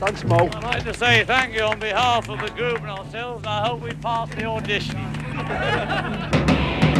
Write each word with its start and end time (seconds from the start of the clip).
Thanks, 0.00 0.22
Mo. 0.22 0.36
I'd 0.36 0.62
like 0.62 0.84
to 0.84 0.94
say 0.94 1.24
thank 1.24 1.54
you 1.56 1.64
on 1.72 1.80
behalf 1.80 2.28
of 2.28 2.38
the 2.44 2.50
group 2.58 2.78
and 2.84 2.90
ourselves, 2.98 3.38
and 3.44 3.52
I 3.58 3.66
hope 3.66 3.80
we 3.82 3.94
pass 4.06 4.28
the 4.30 4.44
audition. 4.44 4.98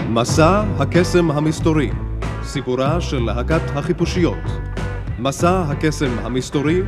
מסע 0.15 0.65
הקסם 0.79 1.31
המסתורי, 1.31 1.91
סיפורה 2.43 3.01
של 3.01 3.23
להקת 3.23 3.61
החיפושיות. 3.75 4.39
מסע 5.19 5.63
הקסם 5.69 6.19
המסתורי, 6.23 6.81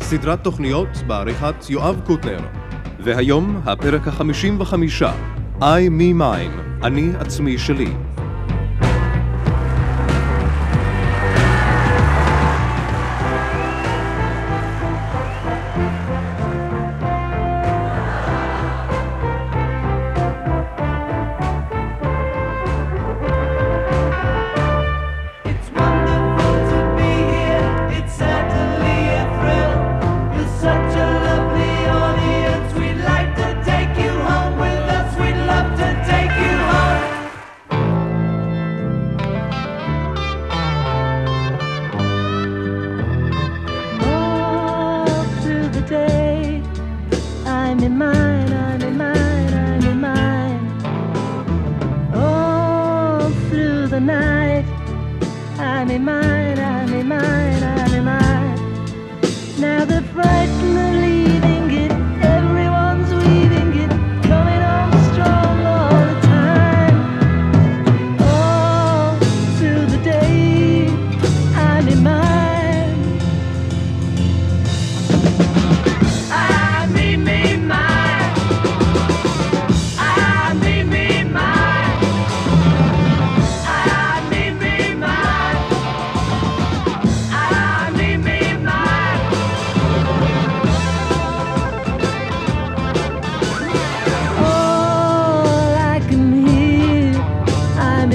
סדרת 0.00 0.44
תוכניות 0.44 0.88
בעריכת 1.06 1.54
יואב 1.70 2.00
קוטנר. 2.06 2.40
והיום 3.00 3.60
הפרק 3.66 4.08
החמישים 4.08 4.60
וחמישה, 4.60 5.12
I 5.60 5.88
me 5.88 6.20
mine, 6.20 6.84
אני 6.86 7.10
עצמי 7.20 7.58
שלי. 7.58 7.90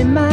my 0.03 0.32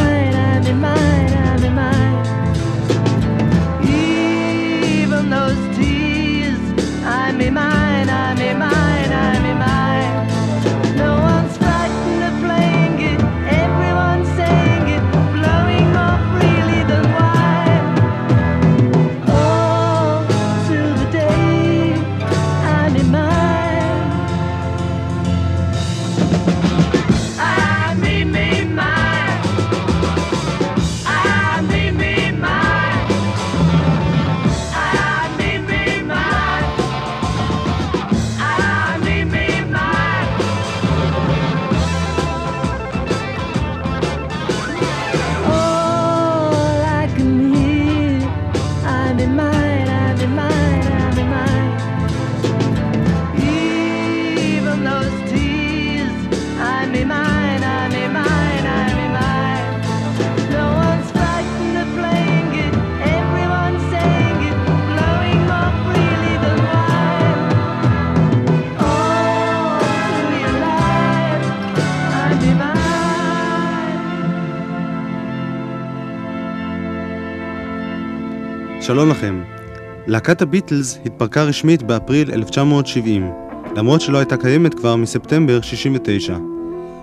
להקת 80.11 80.41
הביטלס 80.41 80.99
התפרקה 81.05 81.43
רשמית 81.43 81.83
באפריל 81.83 82.31
1970, 82.31 83.31
למרות 83.75 84.01
שלא 84.01 84.17
הייתה 84.17 84.37
קיימת 84.37 84.73
כבר 84.73 84.95
מספטמבר 84.95 85.61
69. 85.61 86.37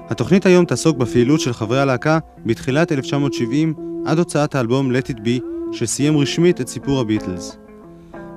התוכנית 0.08 0.46
היום 0.46 0.64
תעסוק 0.64 0.96
בפעילות 0.96 1.41
של 1.41 1.52
חברי 1.52 1.80
הלהקה 1.80 2.19
בתחילת 2.46 2.92
1970 2.92 3.74
עד 4.06 4.19
הוצאת 4.19 4.54
האלבום 4.54 4.92
Let 4.92 5.10
It 5.10 5.16
Be, 5.16 5.42
שסיים 5.72 6.19
רשמית 6.19 6.60
את 6.60 6.69
סיפור 6.69 7.00
הביטלס. 7.00 7.56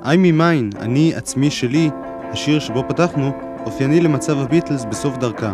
I 0.04 0.06
Me 0.06 0.40
Mine, 0.40 0.80
אני 0.80 1.16
עצמי 1.16 1.52
שלי, 1.52 1.90
השיר 2.32 2.60
שבו 2.60 2.84
פתחנו, 2.88 3.32
אופייני 3.66 4.02
למצב 4.02 4.38
הביטלס 4.38 4.86
בסוף 4.86 5.18
דרכה. 5.18 5.54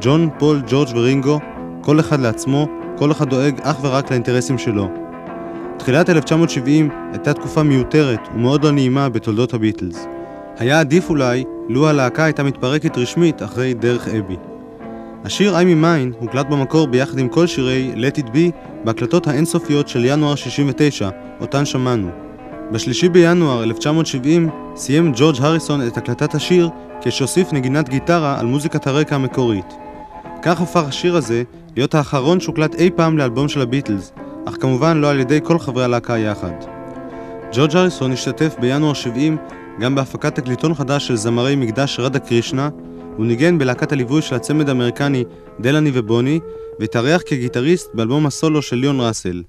ג'ון, 0.00 0.28
פול, 0.38 0.62
ג'ורג' 0.66 0.88
ורינגו, 0.94 1.40
כל 1.80 2.00
אחד 2.00 2.20
לעצמו, 2.20 2.68
כל 2.96 3.12
אחד 3.12 3.28
דואג 3.28 3.60
אך 3.62 3.84
ורק 3.84 4.10
לאינטרסים 4.10 4.58
שלו. 4.58 5.01
תחילת 5.82 6.10
1970 6.10 6.90
הייתה 7.12 7.34
תקופה 7.34 7.62
מיותרת 7.62 8.20
ומאוד 8.34 8.64
לא 8.64 8.70
נעימה 8.70 9.08
בתולדות 9.08 9.54
הביטלס. 9.54 10.06
היה 10.58 10.80
עדיף 10.80 11.10
אולי 11.10 11.44
לו 11.68 11.88
הלהקה 11.88 12.24
הייתה 12.24 12.42
מתפרקת 12.42 12.98
רשמית 12.98 13.42
אחרי 13.42 13.74
דרך 13.74 14.08
אבי. 14.08 14.36
השיר 15.24 15.56
I'm 15.56 15.62
in 15.62 15.84
mine 15.84 16.20
הוקלט 16.20 16.46
במקור 16.46 16.86
ביחד 16.86 17.18
עם 17.18 17.28
כל 17.28 17.46
שירי 17.46 17.92
Let 17.94 18.18
It 18.18 18.26
Be 18.26 18.50
בהקלטות 18.84 19.26
האינסופיות 19.26 19.88
של 19.88 20.04
ינואר 20.04 20.34
69, 20.34 21.10
אותן 21.40 21.64
שמענו. 21.64 22.08
בשלישי 22.72 23.08
בינואר 23.08 23.62
1970 23.62 24.48
סיים 24.76 25.12
ג'ורג' 25.16 25.36
הריסון 25.40 25.86
את 25.86 25.96
הקלטת 25.96 26.34
השיר 26.34 26.68
כשהוסיף 27.00 27.52
נגינת 27.52 27.88
גיטרה 27.88 28.40
על 28.40 28.46
מוזיקת 28.46 28.86
הרקע 28.86 29.14
המקורית. 29.14 29.74
כך 30.42 30.60
הפך 30.60 30.84
השיר 30.88 31.16
הזה 31.16 31.42
להיות 31.76 31.94
האחרון 31.94 32.40
שהוקלט 32.40 32.74
אי 32.74 32.90
פעם 32.96 33.18
לאלבום 33.18 33.48
של 33.48 33.60
הביטלס, 33.60 34.12
אך 34.48 34.56
כמובן 34.60 34.98
לא 34.98 35.10
על 35.10 35.20
ידי 35.20 35.40
כל 35.42 35.58
חברי 35.58 35.84
הלהקה 35.84 36.18
יחד. 36.18 36.50
ג'ורג' 37.52 37.76
הריסון 37.76 38.12
השתתף 38.12 38.54
בינואר 38.60 38.92
70 38.92 39.36
גם 39.80 39.94
בהפקת 39.94 40.34
תקליטון 40.34 40.74
חדש 40.74 41.06
של 41.06 41.16
זמרי 41.16 41.56
מקדש 41.56 42.00
רדה 42.00 42.18
קרישנה, 42.18 42.68
הוא 43.16 43.26
ניגן 43.26 43.58
בלהקת 43.58 43.92
הליווי 43.92 44.22
של 44.22 44.34
הצמד 44.34 44.68
האמריקני 44.68 45.24
דלני 45.60 45.90
ובוני, 45.94 46.40
והתארח 46.80 47.22
כגיטריסט 47.26 47.90
באלבום 47.94 48.26
הסולו 48.26 48.62
של 48.62 48.76
ליאון 48.76 49.00
ראסל. 49.00 49.42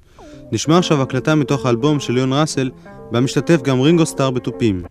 נשמע 0.51 0.77
עכשיו 0.77 1.01
הקלטה 1.01 1.35
מתוך 1.35 1.65
האלבום 1.65 1.99
של 1.99 2.13
ליאון 2.13 2.33
ראסל, 2.33 2.69
בה 3.11 3.19
משתתף 3.19 3.61
גם 3.61 3.81
רינגו 3.81 4.05
סטאר 4.05 4.31
בתופים. 4.31 4.83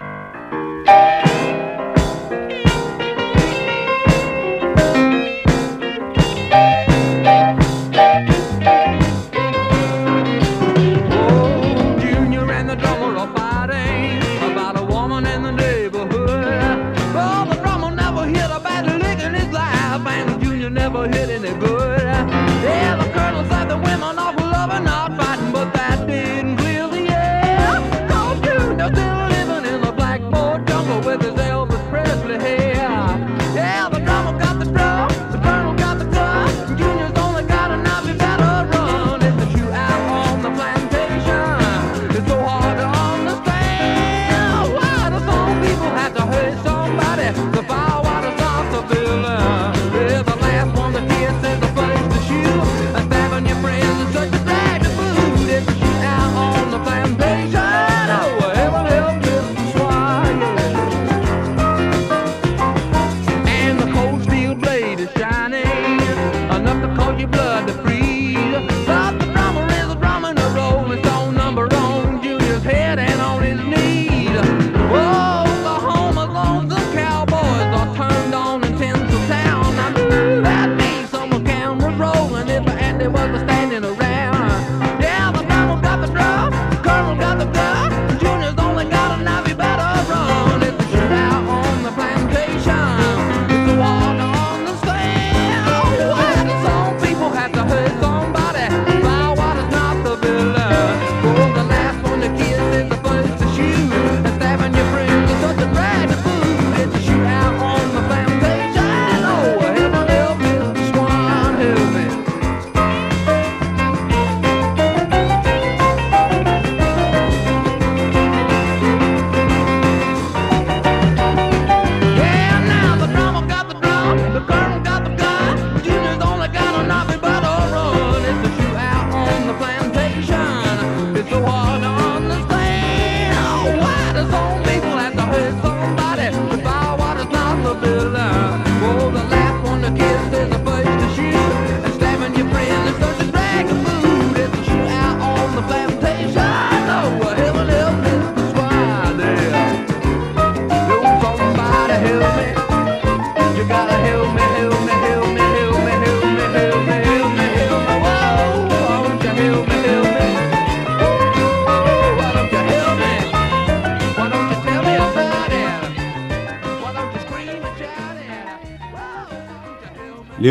head 72.63 72.99
and 72.99 73.21
on 73.21 73.43
his 73.43 73.72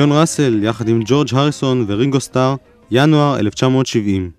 ליאון 0.01 0.19
ראסל, 0.19 0.63
יחד 0.63 0.87
עם 0.87 1.01
ג'ורג' 1.05 1.27
הריסון 1.33 1.85
ורינגו 1.87 2.19
סטאר, 2.19 2.55
ינואר 2.91 3.39
1970. 3.39 4.31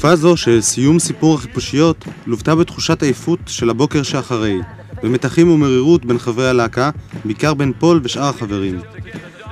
תקופה 0.00 0.16
זו 0.16 0.36
של 0.36 0.60
סיום 0.60 0.98
סיפור 0.98 1.34
החיפושיות 1.34 2.04
לוותה 2.26 2.54
בתחושת 2.54 3.02
עייפות 3.02 3.38
של 3.46 3.70
הבוקר 3.70 4.02
שאחרי, 4.02 4.58
במתחים 5.02 5.50
ומרירות 5.50 6.04
בין 6.04 6.18
חברי 6.18 6.48
הלהקה, 6.48 6.90
בעיקר 7.24 7.54
בין 7.54 7.72
פול 7.78 8.00
ושאר 8.04 8.28
החברים. 8.28 8.80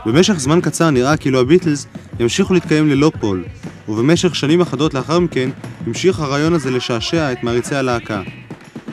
במשך 0.07 0.35
זמן 0.35 0.61
קצר 0.61 0.91
נראה 0.91 1.17
כאילו 1.17 1.41
הביטלס 1.41 1.87
ימשיכו 2.21 2.55
להתקיים 2.55 2.89
ללא 2.89 3.13
פול, 3.21 3.45
ובמשך 3.89 4.35
שנים 4.35 4.61
אחדות 4.61 4.95
לאחר 4.95 5.19
מכן 5.19 5.51
המשיך 5.87 6.21
הרעיון 6.21 6.53
הזה 6.53 6.71
לשעשע 6.71 7.33
את 7.33 7.43
מעריצי 7.43 7.75
הלהקה. 7.75 8.23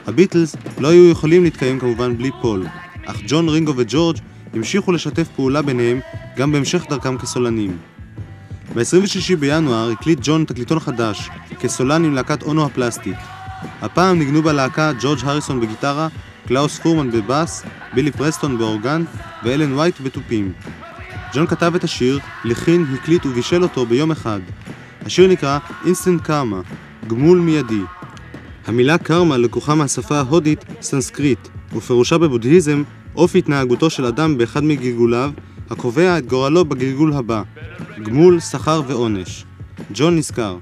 הביטלס 0.08 0.56
לא 0.80 0.88
היו 0.88 1.10
יכולים 1.12 1.44
להתקיים 1.44 1.80
כמובן 1.80 2.18
בלי 2.18 2.32
פול, 2.42 2.66
אך 3.06 3.18
ג'ון, 3.28 3.50
רינגו 3.50 3.74
וג'ורג' 3.78 4.18
המשיכו 4.54 4.92
לשתף 4.92 5.28
פעולה 5.36 5.62
ביניהם 5.62 6.00
גם 6.38 6.52
בהמשך 6.52 6.86
דרכם 6.90 7.18
כסולנים. 7.18 7.78
ב-26 8.74 9.36
בינואר 9.40 9.92
הקליט 9.92 10.20
ג'ון 10.22 10.46
תקליטון 10.46 10.80
חדש, 10.80 11.30
כסולן 11.60 12.06
עם 12.06 12.14
להקת 12.14 12.44
אונו 12.44 12.66
הפלסטית. 12.66 13.16
הפעם 13.82 14.20
ניגנו 14.20 14.44
בלהקה 14.44 14.92
ג'ורג' 15.00 15.20
הריסון 15.24 15.62
בגיטרה, 15.62 16.08
קלאוס 16.48 16.80
פורמן 16.80 17.12
בבאס, 17.12 17.64
בילי 17.94 18.12
פרסטון 18.12 18.58
באורגן 18.58 19.04
ואלן 19.44 19.74
וייט 19.74 19.96
בתופים. 20.02 20.54
ג'ון 21.34 21.48
כתב 21.48 21.76
את 21.76 21.84
השיר, 21.84 22.20
הלחין, 22.46 22.86
הקליט 22.94 23.26
ובישל 23.26 23.64
אותו 23.64 23.86
ביום 23.86 24.12
אחד. 24.12 24.40
השיר 25.06 25.28
נקרא 25.28 25.60
Instant 25.86 26.22
Karma, 26.22 26.62
גמול 27.08 27.40
מיידי. 27.40 27.82
המילה 28.68 28.98
קרמה 28.98 29.38
לקוחה 29.38 29.76
מהשפה 29.76 30.18
ההודית 30.18 30.66
סנסקריט, 30.82 31.48
ופירושה 31.76 32.18
בבודהיזם 32.18 32.84
אופי 33.16 33.38
התנהגותו 33.38 33.90
של 33.90 34.06
אדם 34.06 34.38
באחד 34.38 34.64
מגלגוליו, 34.64 35.32
הקובע 35.70 36.18
את 36.18 36.26
גורלו 36.26 36.66
בגלגול 36.66 37.14
הבא, 37.14 37.44
גמול, 38.04 38.40
שכר 38.40 38.82
ועונש. 38.88 39.46
ג'ון 39.94 40.18
נזכר. 40.18 40.58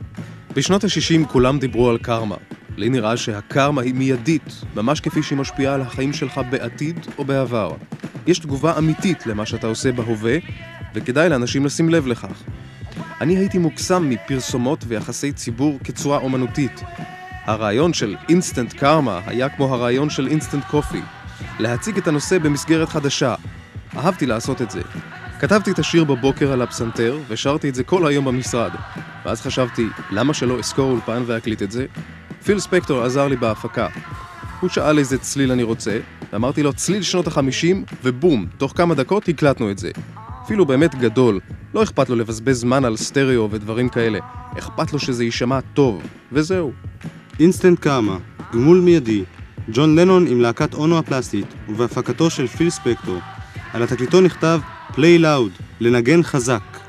בשנות 0.56 0.84
ה-60 0.84 1.28
כולם 1.28 1.60
דיברו 1.60 1.90
על 1.90 1.98
קרמה. 1.98 2.36
לי 2.78 2.90
נראה 2.90 3.18
שהקרמה 3.18 3.82
היא 3.82 3.94
מיידית, 3.94 4.62
ממש 4.76 5.00
כפי 5.00 5.24
שהיא 5.24 5.38
משפיעה 5.38 5.74
על 5.74 5.82
החיים 5.82 6.14
שלך 6.14 6.42
בעתיד 6.50 7.00
או 7.18 7.26
בעבר. 7.26 7.72
יש 8.28 8.40
תגובה 8.40 8.78
אמיתית 8.78 9.28
למה 9.28 9.46
שאתה 9.46 9.68
עושה 9.68 9.92
בהווה, 9.92 10.38
וכדאי 10.96 11.30
לאנשים 11.30 11.66
לשים 11.66 11.90
לב 11.90 12.08
לכך. 12.08 12.44
אני 13.22 13.38
הייתי 13.38 13.58
מוקסם 13.58 14.10
מפרסומות 14.10 14.84
ויחסי 14.88 15.32
ציבור 15.32 15.80
כצורה 15.84 16.18
אומנותית. 16.18 16.82
הרעיון 17.46 17.94
של 17.94 18.16
instant 18.30 18.74
karma 18.74 19.22
היה 19.26 19.50
כמו 19.50 19.74
הרעיון 19.74 20.10
של 20.10 20.28
instant 20.28 20.64
coffee. 20.64 21.02
להציג 21.60 21.98
את 21.98 22.08
הנושא 22.08 22.38
במסגרת 22.38 22.90
חדשה. 22.90 23.36
אהבתי 23.98 24.26
לעשות 24.26 24.62
את 24.62 24.72
זה. 24.72 24.82
כתבתי 25.40 25.72
את 25.72 25.80
השיר 25.80 26.04
בבוקר 26.04 26.52
על 26.52 26.62
הפסנתר, 26.62 27.18
ושרתי 27.28 27.70
את 27.70 27.76
זה 27.76 27.84
כל 27.84 28.08
היום 28.08 28.26
במשרד. 28.26 28.72
ואז 29.26 29.42
חשבתי, 29.42 29.88
למה 30.12 30.34
שלא 30.34 30.60
אשכור 30.60 30.92
אולפן 30.92 31.24
ואקליט 31.26 31.62
את 31.62 31.72
זה? 31.72 31.86
פיל 32.44 32.60
ספקטור 32.60 33.04
עזר 33.04 33.28
לי 33.28 33.36
בהפקה. 33.36 33.88
הוא 34.60 34.70
שאל 34.70 35.00
איזה 35.00 35.18
צליל 35.18 35.52
אני 35.52 35.64
רוצה, 35.64 36.00
ואמרתי 36.34 36.64
לו 36.64 36.74
צליל 36.74 37.02
שנות 37.02 37.28
החמישים, 37.28 37.84
ובום, 38.04 38.46
תוך 38.58 38.74
כמה 38.76 38.96
דקות 38.96 39.30
הקלטנו 39.30 39.72
את 39.72 39.78
זה. 39.78 39.92
אפילו 40.44 40.66
באמת 40.66 40.96
גדול, 40.96 41.40
לא 41.74 41.84
אכפת 41.84 42.10
לו 42.10 42.16
לבזבז 42.16 42.60
זמן 42.60 42.86
על 42.86 42.98
סטריאו 42.98 43.52
ודברים 43.52 43.90
כאלה, 43.90 44.20
אכפת 44.58 44.94
לו 44.94 45.00
שזה 45.00 45.24
יישמע 45.24 45.60
טוב, 45.62 46.02
וזהו. 46.32 46.72
Instant 47.40 47.80
Karma, 47.80 48.18
גמול 48.54 48.80
מיידי, 48.80 49.24
ג'ון 49.74 50.00
לנון 50.00 50.28
עם 50.28 50.42
להקת 50.42 50.74
אונו 50.74 50.98
הפלסטית, 50.98 51.46
ובהפקתו 51.70 52.30
של 52.30 52.48
פיל 52.48 52.70
ספקטור. 52.70 53.20
על 53.74 53.84
התקליטון 53.84 54.26
נכתב 54.26 54.60
play 54.94 55.18
loud, 55.20 55.52
לנגן 55.80 56.24
חזק. 56.24 56.83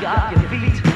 stop 0.00 0.32
your 0.32 0.48
feet. 0.48 0.93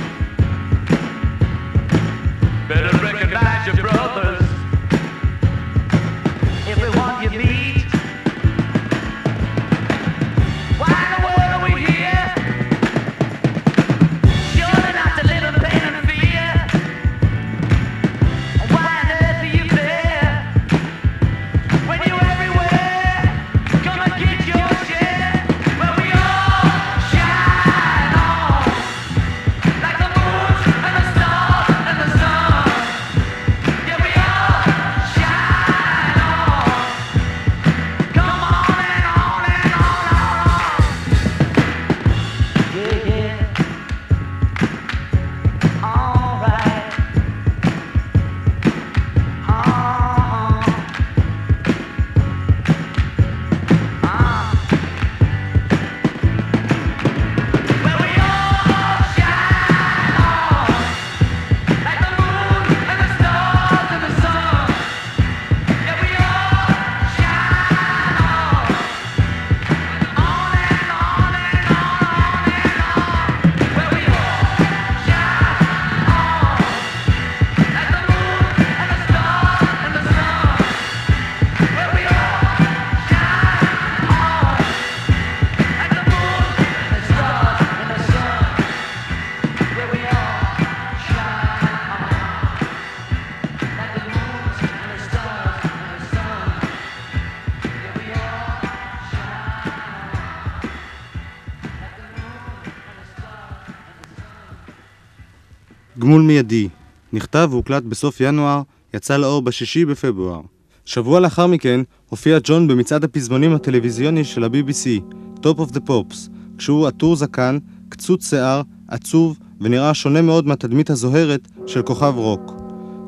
מיידי. 106.29 106.69
נכתב 107.13 107.49
והוקלט 107.51 107.83
בסוף 107.83 108.21
ינואר, 108.21 108.63
יצא 108.95 109.17
לאור 109.17 109.43
בשישי 109.43 109.85
בפברואר. 109.85 110.41
שבוע 110.85 111.21
לאחר 111.21 111.47
מכן 111.47 111.81
הופיע 112.09 112.39
ג'ון 112.45 112.69
במצעד 112.69 113.05
הפזמונים 113.05 113.55
הטלוויזיוני 113.55 114.25
של 114.25 114.45
ה-BBC, 114.45 115.15
Top 115.41 115.59
of 115.59 115.73
the 115.73 115.81
Pops, 115.89 116.17
כשהוא 116.59 116.87
עטור 116.87 117.17
זקן, 117.17 117.59
קצוץ 117.89 118.31
שיער, 118.31 118.63
עצוב 118.89 119.39
ונראה 119.61 119.95
שונה 119.95 120.23
מאוד 120.23 120.47
מהתדמית 120.47 120.91
הזוהרת 120.91 121.49
של 121.67 121.83
כוכב 121.83 122.13
רוק. 122.17 122.53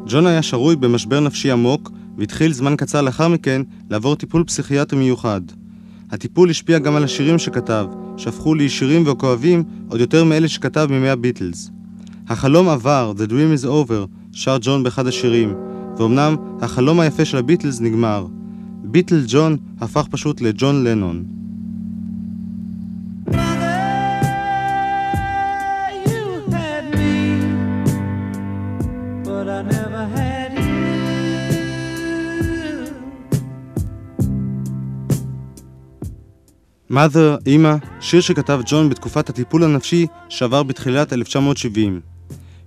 ג'ון 0.07 0.27
היה 0.27 0.43
שרוי 0.43 0.77
במשבר 0.77 1.21
נפשי 1.21 1.51
עמוק, 1.51 1.91
והתחיל 2.19 2.53
זמן 2.53 2.77
קצר 2.77 3.03
לאחר 3.03 3.29
מכן 3.29 3.63
לעבור 3.91 4.17
טיפול 4.17 4.45
פסיכיאטרי 4.45 4.99
מיוחד. 4.99 5.41
הטיפול 6.11 6.51
השפיע 6.51 6.79
גם 6.79 6.97
על 6.97 7.05
השירים 7.05 7.39
שכתב, 7.39 7.87
שהפכו 8.17 8.55
לישירים 8.55 9.05
וכואבים 9.07 9.65
עוד 9.89 10.01
יותר 10.01 10.25
מאלה 10.25 10.49
שכתב 10.49 10.87
מימי 10.91 11.09
הביטלס. 11.09 11.71
החלום 12.31 12.69
עבר, 12.69 13.13
The 13.17 13.31
Dream 13.31 13.63
is 13.63 13.67
Over, 13.67 14.07
שר 14.33 14.59
ג'ון 14.61 14.83
באחד 14.83 15.07
השירים, 15.07 15.55
ואומנם 15.97 16.37
החלום 16.61 17.01
היפה 17.01 17.25
של 17.25 17.37
הביטלס 17.37 17.81
נגמר. 17.81 18.27
ביטל 18.85 19.25
ג'ון 19.27 19.57
הפך 19.81 20.07
פשוט 20.11 20.41
לג'ון 20.41 20.85
לנון. 20.85 21.25
Mother, 36.91 37.43
אמא, 37.47 37.75
שיר 38.01 38.21
שכתב 38.21 38.61
ג'ון 38.67 38.91
בתקופת 38.91 39.29
הטיפול 39.29 39.65
הנפשי 39.65 40.07
שעבר 40.29 40.63
בתחילת 40.63 41.13
1970. 41.13 42.20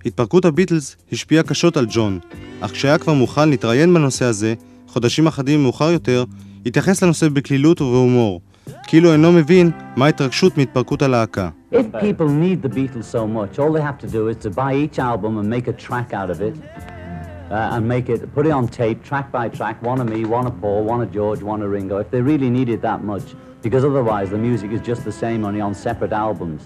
התפרקות 0.06 0.44
הביטלס 0.44 0.96
השפיעה 1.12 1.42
קשות 1.42 1.76
על 1.76 1.86
ג'ון, 1.88 2.18
אך 2.60 2.70
כשהיה 2.70 2.98
כבר 2.98 3.12
מוכן 3.12 3.48
להתראיין 3.48 3.94
בנושא 3.94 4.24
הזה, 4.24 4.54
חודשים 4.88 5.26
אחדים 5.26 5.62
מאוחר 5.62 5.90
יותר, 5.90 6.24
התייחס 6.66 7.02
לנושא 7.02 7.28
בקלילות 7.28 7.80
ובהומור, 7.80 8.40
כאילו 8.82 9.12
אינו 9.12 9.32
מבין 9.32 9.70
מה 9.96 10.06
ההתרגשות 10.06 10.58
מהתפרקות 10.58 11.02
הלהקה. 11.02 11.48
If 11.72 11.76
people 11.76 12.28
need 12.28 12.62
the 12.62 12.74
Beatles 12.74 13.06
so 13.12 13.26
much, 13.26 13.58
all 13.58 13.72
they 13.72 13.82
have 13.82 13.98
to 13.98 14.08
do 14.12 14.28
is 14.28 14.36
to 14.46 14.50
buy 14.50 14.74
each 14.74 14.98
album 14.98 15.38
and 15.38 15.48
make 15.48 15.68
a 15.68 15.86
track 15.86 16.12
out 16.12 16.30
of 16.30 16.40
it, 16.40 16.54
uh, 17.50 17.74
and 17.74 17.88
make 17.88 18.08
it, 18.08 18.20
put 18.34 18.46
it 18.46 18.52
on 18.52 18.68
tape, 18.68 18.98
track 19.10 19.26
by 19.32 19.48
track, 19.58 19.76
one 19.82 19.98
of 20.02 20.08
me, 20.14 20.20
one 20.38 20.46
of 20.50 20.54
Paul, 20.60 20.80
one 20.94 21.00
of 21.04 21.08
George, 21.18 21.42
one 21.42 21.60
of 21.64 21.68
Ringo, 21.76 21.96
if 22.04 22.08
they 22.10 22.22
really 22.32 22.50
need 22.58 22.68
it 22.74 22.80
that 22.82 23.00
much, 23.12 23.26
because 23.62 23.82
otherwise 23.90 24.28
the 24.34 24.38
music 24.48 24.70
is 24.76 24.80
just 24.90 25.02
the 25.04 25.16
same, 25.24 25.40
only 25.48 25.62
on 25.68 25.72
separate 25.86 26.12
albums. 26.26 26.62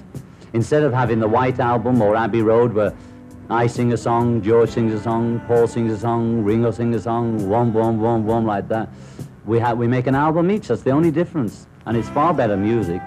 Instead 0.60 0.82
of 0.82 0.92
having 1.02 1.18
the 1.20 1.30
White 1.38 1.60
Album 1.72 1.94
or 2.04 2.10
Abbey 2.16 2.42
Road, 2.52 2.70
where 2.78 2.92
I 3.49 3.67
sing 3.67 3.93
a 3.93 3.97
song, 3.97 4.41
George 4.41 4.69
sings 4.69 4.93
a 4.93 5.01
song, 5.01 5.41
Paul 5.47 5.67
sings 5.67 5.91
a 5.93 5.97
song, 5.97 6.43
Ringo 6.43 6.71
sings 6.71 6.95
a 6.95 7.01
song, 7.01 7.49
one, 7.49 7.73
one, 7.73 7.99
one, 7.99 8.25
one, 8.25 8.45
like 8.45 8.67
that, 8.69 8.89
we, 9.45 9.59
have, 9.59 9.77
we 9.77 9.87
make 9.87 10.07
an 10.07 10.15
album 10.15 10.49
each, 10.49 10.67
that's 10.69 10.81
the 10.83 10.91
only 10.91 11.11
difference, 11.11 11.67
and 11.85 11.97
it's 11.97 12.09
far 12.09 12.33
better 12.33 12.57
music 12.57 13.01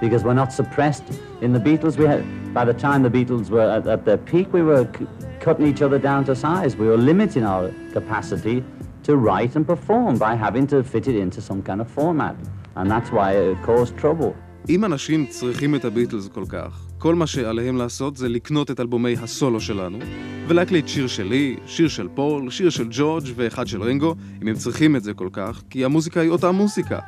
because 0.00 0.22
we're 0.22 0.34
not 0.34 0.52
suppressed. 0.52 1.04
In 1.40 1.52
the 1.52 1.58
Beatles, 1.58 1.96
we 1.96 2.04
had, 2.04 2.22
by 2.54 2.64
the 2.64 2.74
time 2.74 3.02
the 3.02 3.10
Beatles 3.10 3.50
were 3.50 3.68
at, 3.68 3.86
at 3.86 4.04
their 4.04 4.18
peak, 4.18 4.52
we 4.52 4.62
were 4.62 4.88
c- 4.96 5.06
cutting 5.40 5.66
each 5.66 5.82
other 5.82 5.98
down 5.98 6.24
to 6.26 6.36
size. 6.36 6.76
We 6.76 6.86
were 6.86 6.96
limiting 6.96 7.44
our 7.44 7.72
capacity 7.92 8.62
to 9.04 9.16
write 9.16 9.56
and 9.56 9.66
perform 9.66 10.18
by 10.18 10.34
having 10.34 10.66
to 10.68 10.84
fit 10.84 11.08
it 11.08 11.16
into 11.16 11.40
some 11.40 11.62
kind 11.62 11.80
of 11.80 11.88
format. 11.88 12.36
And 12.76 12.90
that's 12.90 13.10
why 13.10 13.32
it 13.32 13.56
caused 13.62 13.96
trouble. 13.96 14.34
אם 14.68 14.84
אנשים 14.84 15.26
צריכים 15.26 15.74
את 15.74 15.84
הביטלס 15.84 16.28
כל 16.28 16.44
כך, 16.48 16.86
כל 17.03 17.15
מה 17.15 17.27
שעליהם 17.27 17.77
לעשות 17.77 18.17
זה 18.17 18.29
לקנות 18.29 18.71
את 18.71 18.79
אלבומי 18.79 19.13
הסולו 19.13 19.61
שלנו, 19.61 19.99
ולהקליט 20.47 20.87
שיר 20.87 21.07
שלי, 21.07 21.55
שיר 21.65 21.87
של 21.87 22.07
פול, 22.15 22.49
שיר 22.49 22.69
של 22.69 22.87
ג'ורג' 22.91 23.23
ואחד 23.35 23.67
של 23.67 23.83
רינגו, 23.83 24.15
אם 24.41 24.47
הם 24.47 24.55
צריכים 24.55 24.95
את 24.95 25.03
זה 25.03 25.13
כל 25.13 25.29
כך, 25.33 25.61
כי 25.69 25.85
המוזיקה 25.85 26.21
היא 26.21 26.29
אותה 26.29 26.51
מוזיקה. 26.51 26.99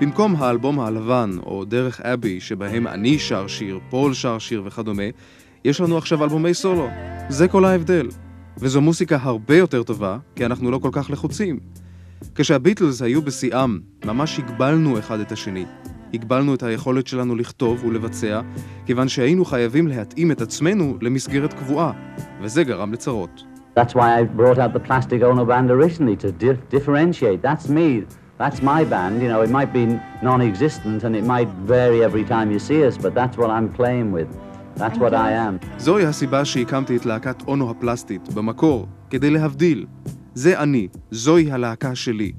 במקום 0.00 0.36
האלבום 0.36 0.80
הלבן, 0.80 1.30
או 1.46 1.64
דרך 1.64 2.00
אבי, 2.00 2.40
שבהם 2.40 2.86
אני 2.86 3.18
שר 3.18 3.46
שיר, 3.46 3.78
פול 3.90 4.14
שר 4.14 4.38
שיר 4.38 4.62
וכדומה, 4.66 5.02
יש 5.64 5.80
לנו 5.80 5.98
עכשיו 5.98 6.24
אלבומי 6.24 6.54
סולו. 6.54 6.88
זה 7.28 7.48
כל 7.48 7.64
ההבדל. 7.64 8.08
וזו 8.58 8.80
מוסיקה 8.80 9.18
הרבה 9.22 9.56
יותר 9.56 9.82
טובה, 9.82 10.18
כי 10.36 10.46
אנחנו 10.46 10.70
לא 10.70 10.78
כל 10.78 10.90
כך 10.92 11.10
לחוצים. 11.10 11.58
כשהביטלס 12.34 13.02
היו 13.02 13.22
בשיאם, 13.22 13.78
ממש 14.04 14.38
הגבלנו 14.38 14.98
אחד 14.98 15.20
את 15.20 15.32
השני. 15.32 15.64
הגבלנו 16.14 16.54
את 16.54 16.62
היכולת 16.62 17.06
שלנו 17.06 17.36
לכתוב 17.36 17.84
ולבצע, 17.84 18.40
כיוון 18.86 19.08
שהיינו 19.08 19.44
חייבים 19.44 19.86
להתאים 19.86 20.32
את 20.32 20.40
עצמנו 20.40 20.98
למסגרת 21.02 21.52
קבועה, 21.52 21.92
וזה 22.42 22.64
גרם 22.64 22.92
לצרות. 22.92 23.44
That's 23.78 23.94
why 23.94 24.08
I 24.18 24.24
brought 24.40 24.58
out 24.58 24.72
the 24.72 24.84
Plastic 24.88 25.22
Ono 25.22 25.44
band 25.44 25.70
originally, 25.70 26.16
to 26.24 26.32
di- 26.32 26.62
differentiate. 26.76 27.40
That's 27.48 27.68
me. 27.68 27.88
That's 28.42 28.60
my 28.72 28.80
band. 28.92 29.14
You 29.22 29.28
know, 29.32 29.40
it 29.46 29.52
might 29.58 29.72
be 29.72 29.84
non-existent 30.28 30.98
and 31.06 31.14
it 31.20 31.24
might 31.34 31.48
vary 31.72 31.98
every 32.08 32.24
time 32.32 32.48
you 32.54 32.60
see 32.68 32.80
us, 32.88 32.94
but 33.04 33.12
that's 33.18 33.36
what 33.40 33.50
I'm 33.56 33.68
playing 33.80 34.08
with. 34.16 34.28
That's 34.80 34.98
what 34.98 35.12
I 35.12 35.32
am. 35.32 35.68
זוהי 35.78 36.06
הסיבה 36.06 36.44
שהקמתי 36.44 36.96
את 36.96 37.06
להקת 37.06 37.42
אונו 37.46 37.70
הפלסטית, 37.70 38.34
במקור, 38.34 38.86
כדי 39.10 39.30
להבדיל. 39.30 39.86
זה 40.34 40.62
אני, 40.62 40.88
זוהי 41.10 41.52
הלהקה 41.52 41.94
שלי. 41.94 42.32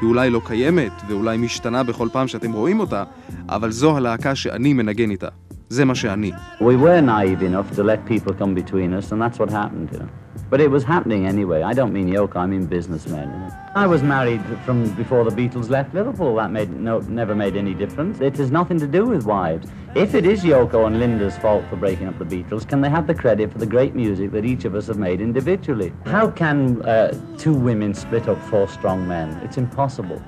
היא 0.00 0.08
אולי 0.08 0.30
לא 0.30 0.40
קיימת, 0.44 0.92
ואולי 1.08 1.36
משתנה 1.36 1.82
בכל 1.82 2.08
פעם 2.12 2.28
שאתם 2.28 2.52
רואים 2.52 2.80
אותה, 2.80 3.04
אבל 3.48 3.70
זו 3.70 3.96
הלהקה 3.96 4.34
שאני 4.34 4.72
מנגן 4.72 5.10
איתה. 5.10 5.28
זה 5.68 5.84
מה 5.84 5.94
שאני. 5.94 6.32
We 6.60 6.62
were 6.62 7.00
naive 7.00 7.42
enough 7.42 7.76
to 7.76 7.82
let 7.82 8.06
people 8.06 8.32
come 8.32 8.54
between 8.54 8.92
us, 8.98 9.12
and 9.12 9.22
that's 9.22 9.38
what 9.38 9.50
happened, 9.50 9.88
you 9.92 9.98
know. 9.98 10.08
But 10.50 10.60
it 10.60 10.70
was 10.70 10.84
happening 10.94 11.26
anyway. 11.26 11.60
I 11.70 11.72
don't 11.78 11.92
mean 11.98 12.08
Yoko, 12.16 12.36
I 12.36 12.46
mean 12.46 12.64
businessmen. 12.66 13.26
You 13.34 13.38
know. 13.42 13.50
I 13.84 13.86
was 13.94 14.02
married 14.14 14.42
from 14.64 14.76
before 15.02 15.22
the 15.28 15.34
Beatles 15.40 15.68
left 15.76 15.90
Liverpool. 15.94 16.32
That 16.40 16.50
made 16.58 16.70
no, 16.88 16.94
never 17.22 17.34
made 17.44 17.54
any 17.64 17.74
difference. 17.82 18.14
It 18.28 18.36
has 18.42 18.50
nothing 18.60 18.78
to 18.84 18.88
do 18.98 19.02
with 19.12 19.22
wives. 19.36 19.66
If 19.94 20.16
it 20.16 20.26
is 20.26 20.42
Yoko 20.42 20.88
and 20.88 20.98
Linda's 20.98 21.38
fault 21.38 21.64
for 21.70 21.76
breaking 21.76 22.08
up 22.08 22.18
the 22.18 22.24
Beatles, 22.24 22.68
can 22.68 22.80
they 22.80 22.90
have 22.90 23.06
the 23.06 23.14
credit 23.14 23.52
for 23.52 23.58
the 23.58 23.66
great 23.66 23.94
music 23.94 24.32
that 24.32 24.44
each 24.44 24.64
of 24.64 24.74
us 24.74 24.88
have 24.88 24.98
made 24.98 25.20
individually? 25.20 25.92
How 26.06 26.28
can 26.30 26.82
uh, 26.82 27.16
two 27.38 27.54
women 27.54 27.94
split 27.94 28.28
up 28.28 28.42
four 28.50 28.66
strong 28.66 29.06
men? 29.06 29.30
It's 29.44 29.56
impossible. 29.56 30.20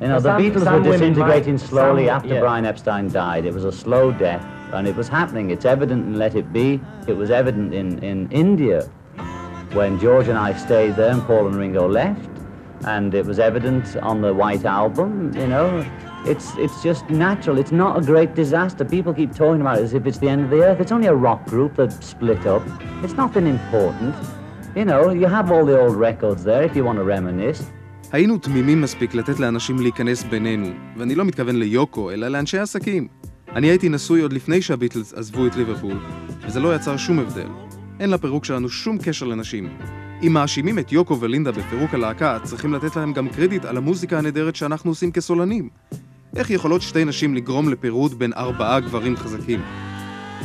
You 0.00 0.08
know, 0.08 0.14
Well, 0.14 0.20
the 0.20 0.28
some- 0.30 0.42
Beatles 0.42 0.64
some 0.64 0.82
were 0.84 0.90
disintegrating 0.92 1.54
might- 1.54 1.60
slowly 1.60 2.06
some- 2.06 2.16
after 2.16 2.34
yeah. 2.34 2.40
Brian 2.40 2.64
Epstein 2.66 3.08
died. 3.08 3.46
It 3.46 3.54
was 3.54 3.64
a 3.64 3.70
slow 3.72 4.10
death, 4.10 4.44
and 4.72 4.88
it 4.88 4.96
was 4.96 5.06
happening. 5.08 5.50
It's 5.50 5.64
evident 5.64 6.04
in 6.04 6.18
Let 6.18 6.34
It 6.34 6.52
Be. 6.52 6.80
It 7.06 7.16
was 7.16 7.30
evident 7.30 7.72
in, 7.74 8.00
in 8.00 8.28
India 8.32 8.82
when 9.74 10.00
George 10.00 10.26
and 10.26 10.36
I 10.38 10.54
stayed 10.54 10.96
there 10.96 11.10
and 11.12 11.22
Paul 11.22 11.46
and 11.46 11.54
Ringo 11.54 11.86
left, 11.88 12.28
and 12.84 13.14
it 13.14 13.24
was 13.24 13.38
evident 13.38 13.96
on 13.98 14.20
the 14.22 14.34
White 14.34 14.64
Album. 14.64 15.32
You 15.36 15.46
know, 15.46 15.84
it's 16.24 16.56
it's 16.56 16.82
just 16.82 17.08
natural. 17.10 17.58
It's 17.58 17.72
not 17.72 17.92
a 18.00 18.02
great 18.12 18.34
disaster. 18.34 18.84
People 18.84 19.12
keep 19.14 19.34
talking 19.34 19.60
about 19.60 19.78
it 19.78 19.84
as 19.84 19.94
if 19.94 20.06
it's 20.06 20.18
the 20.18 20.28
end 20.28 20.42
of 20.44 20.50
the 20.50 20.60
earth. 20.66 20.80
It's 20.80 20.92
only 20.92 21.08
a 21.08 21.14
rock 21.14 21.46
group 21.46 21.76
that 21.76 21.92
split 22.02 22.46
up. 22.46 22.62
It's 23.02 23.16
nothing 23.24 23.46
important. 23.46 24.14
You 24.76 24.84
know, 24.84 25.10
you 25.10 25.26
have 25.26 25.50
all 25.50 25.64
the 25.64 25.78
old 25.80 25.96
records 25.96 26.44
there 26.44 26.62
if 26.62 26.76
you 26.76 26.84
want 26.84 26.98
to 26.98 27.04
reminisce. 27.04 27.62
היינו 28.12 28.38
תמימים 28.38 28.80
מספיק 28.80 29.14
לתת 29.14 29.40
לאנשים 29.40 29.78
להיכנס 29.78 30.24
בינינו, 30.24 30.66
ואני 30.96 31.14
לא 31.14 31.24
מתכוון 31.24 31.56
ליוקו, 31.56 32.10
אלא 32.10 32.28
לאנשי 32.28 32.58
עסקים. 32.58 33.08
אני 33.56 33.66
הייתי 33.66 33.88
נשוי 33.88 34.20
עוד 34.20 34.32
לפני 34.32 34.62
שהביטלס 34.62 35.14
עזבו 35.14 35.46
את 35.46 35.56
ליברפול, 35.56 35.98
וזה 36.46 36.60
לא 36.60 36.74
יצר 36.74 36.96
שום 36.96 37.18
הבדל. 37.18 37.48
אין 38.00 38.10
לפירוק 38.10 38.44
שלנו 38.44 38.68
שום 38.68 38.98
קשר 38.98 39.26
לנשים. 39.26 39.68
אם 40.26 40.32
מאשימים 40.32 40.78
את 40.78 40.92
יוקו 40.92 41.20
ולינדה 41.20 41.52
בפירוק 41.52 41.94
הלהקה, 41.94 42.38
צריכים 42.42 42.74
לתת 42.74 42.96
להם 42.96 43.12
גם 43.12 43.28
קרדיט 43.28 43.64
על 43.64 43.76
המוזיקה 43.76 44.18
הנהדרת 44.18 44.56
שאנחנו 44.56 44.90
עושים 44.90 45.12
כסולנים. 45.12 45.68
איך 46.38 46.50
יכולות 46.50 46.82
שתי 46.82 47.04
נשים 47.04 47.34
לגרום 47.34 47.68
לפירוד 47.68 48.18
בין 48.18 48.32
ארבעה 48.32 48.80
גברים 48.80 49.16
חזקים? 49.16 49.60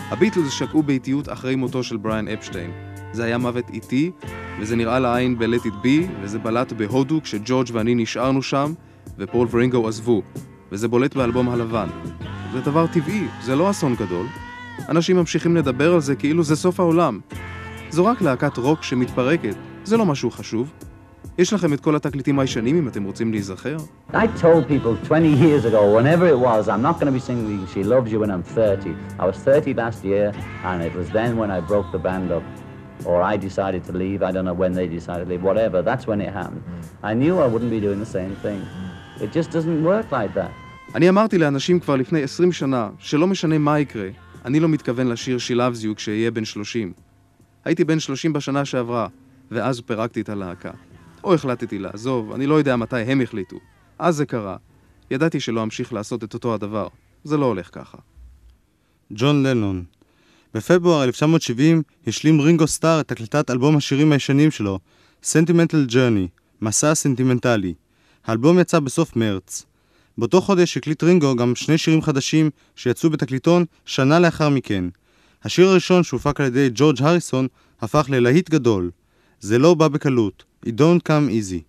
הביטלס 0.10 0.52
שקעו 0.52 0.84
באיטיות 0.84 1.32
אחרי 1.32 1.56
מותו 1.56 1.84
של 1.84 1.98
בריאן 1.98 2.28
אפשטיין. 2.28 2.72
זה 3.12 3.24
היה 3.24 3.38
מוות 3.38 3.70
איטי, 3.70 4.12
וזה 4.60 4.76
נראה 4.76 5.00
לעין 5.00 5.40
ב-Let 5.40 5.66
It 5.66 5.86
Be, 5.86 6.12
וזה 6.22 6.40
בלט 6.40 6.74
בהודו 6.74 7.22
כשג'ורג' 7.24 7.68
ואני 7.72 7.96
נשארנו 7.96 8.42
שם, 8.42 8.74
ופול 9.18 9.48
ורינגו 9.52 9.88
עזבו, 9.88 10.22
וזה 10.72 10.88
בולט 10.88 11.16
באלבום 11.16 11.50
הלבן. 11.50 11.88
זה 12.54 12.62
דבר 12.62 12.88
טבעי, 12.88 13.28
זה 13.42 13.56
לא 13.56 13.70
אסון 13.70 13.96
גדול. 13.96 14.26
אנשים 14.90 15.16
ממשיכים 15.16 15.56
לדבר 15.56 15.94
על 15.94 16.02
זה 16.02 16.16
כאילו 16.16 16.44
זה 16.44 16.56
סוף 16.56 16.80
העולם. 16.80 17.20
זו 17.90 18.06
רק 18.06 18.22
להקת 18.22 18.58
רוק 18.58 18.84
שמתפרקת, 18.84 19.56
זה 19.84 19.98
לא 19.98 20.06
משהו 20.06 20.32
חשוב. 20.32 20.72
יש 21.38 21.54
לכם 21.54 21.74
את 21.74 21.80
כל 21.80 21.96
התקליטים 21.96 22.40
הישנים 22.40 22.76
אם 22.76 22.88
אתם 22.88 23.04
רוצים 23.04 23.32
להיזכר? 23.32 23.78
I 24.14 24.28
told 24.42 24.68
people 24.68 24.96
20 25.08 25.34
years 25.34 25.66
ago, 25.66 25.82
whenever 25.98 26.28
it 26.28 26.40
was, 26.40 26.70
I'm 26.70 26.84
not 26.84 27.00
going 27.00 27.08
to 27.08 27.12
be 27.12 27.20
singing 27.20 27.68
She 27.74 27.84
Loves 27.84 28.12
You 28.12 28.20
when 28.20 28.30
I'm 28.30 28.44
30. 28.44 28.96
I 29.20 29.26
was 29.26 29.38
30 29.38 29.74
last 29.74 30.04
year, 30.04 30.32
and 30.64 30.84
it 30.84 30.94
was 30.94 31.10
then 31.10 31.38
when 31.38 31.50
I 31.50 31.60
broke 31.60 31.92
the 31.92 31.98
band 31.98 32.32
up. 32.32 32.44
Or 33.10 33.18
I 33.34 33.36
decided 33.38 33.82
to 33.90 33.94
leave, 34.04 34.20
I 34.22 34.32
don't 34.32 34.46
know 34.50 34.60
when 34.64 34.74
they 34.80 34.88
decided 35.00 35.24
to 35.26 35.30
leave, 35.34 35.44
whatever, 35.52 35.82
that's 35.82 36.06
when 36.10 36.20
it 36.22 36.32
happened. 36.42 36.64
I 37.12 37.14
knew 37.22 37.34
I 37.46 37.48
wouldn't 37.54 37.72
be 37.78 37.82
doing 37.88 38.00
the 38.06 38.12
same 38.18 38.34
thing. 38.46 38.62
It 39.26 39.30
just 39.38 39.50
doesn't 39.58 39.80
work 39.84 40.08
like 40.12 40.34
that. 40.36 40.52
אני 40.96 41.10
אמרתי 41.10 41.38
לאנשים 41.38 41.80
כבר 41.80 41.96
לפני 41.96 42.24
20 42.24 42.52
שנה, 42.52 42.90
שלא 43.00 43.28
משנה 43.28 43.58
מה 43.58 43.80
יקרה, 43.80 44.08
אני 44.46 44.60
לא 44.60 44.70
מתכוון 44.70 45.08
לשיר 45.08 45.38
She 45.38 45.56
Loves 45.56 45.84
You 45.84 45.96
כשאהיה 45.96 46.32
בן 46.32 46.46
30. 46.46 46.94
הייתי 47.66 47.84
בן 47.84 48.00
30 48.00 48.34
בשנה 48.34 48.66
שעברה, 48.66 49.08
ואז 49.52 49.82
פירקתי 49.82 50.22
את 50.22 50.30
הלהקה. 50.30 50.72
או 51.24 51.34
החלטתי 51.34 51.80
לעזוב, 51.80 52.32
אני 52.32 52.46
לא 52.46 52.56
יודע 52.56 52.76
מתי 52.76 53.00
הם 53.00 53.22
החליטו. 53.22 53.58
אז 54.00 54.16
זה 54.16 54.26
קרה. 54.26 54.58
ידעתי 55.12 55.40
שלא 55.40 55.64
אמשיך 55.64 55.94
לעשות 55.94 56.24
את 56.24 56.34
אותו 56.34 56.54
הדבר. 56.54 56.88
זה 57.24 57.38
לא 57.38 57.46
הולך 57.46 57.70
ככה. 57.72 57.98
ג'ון 59.12 59.44
לנון 59.44 59.84
בפברואר 60.54 61.04
1970 61.04 61.82
השלים 62.08 62.42
רינגו 62.42 62.68
סטאר 62.68 63.00
את 63.00 63.12
הקלטת 63.12 63.52
אלבום 63.52 63.78
השירים 63.78 64.12
הישנים 64.12 64.52
שלו, 64.52 64.80
Sentimental 65.24 65.92
Journey, 65.92 66.28
מסע 66.62 66.96
סנטימנטלי. 66.96 67.74
האלבום 68.26 68.60
יצא 68.60 68.80
בסוף 68.80 69.16
מרץ. 69.16 69.66
באותו 70.18 70.42
חודש 70.42 70.78
הקליט 70.78 71.04
רינגו 71.04 71.36
גם 71.36 71.56
שני 71.56 71.78
שירים 71.78 72.02
חדשים 72.02 72.50
שיצאו 72.76 73.10
בתקליטון 73.10 73.66
שנה 73.86 74.20
לאחר 74.20 74.50
מכן. 74.50 74.86
השיר 75.44 75.68
הראשון 75.68 76.04
שהופק 76.04 76.40
על 76.40 76.46
ידי 76.46 76.70
ג'ורג' 76.74 77.02
הריסון 77.02 77.48
הפך 77.82 78.06
ללהיט 78.10 78.50
גדול. 78.50 78.92
זה 79.40 79.58
לא 79.60 79.74
בא 79.74 79.88
בקלות, 79.88 80.44
It 80.66 80.78
Don't 80.78 81.04
Come 81.04 81.30
Easy. 81.30 81.66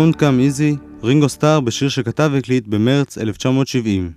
Don't 0.00 0.16
Come 0.16 0.20
Easy, 0.20 1.04
רינגו 1.04 1.28
סטאר 1.28 1.60
בשיר 1.60 1.88
שכתב 1.88 2.30
והקליט 2.32 2.66
במרץ 2.66 3.18
1970. 3.18 4.12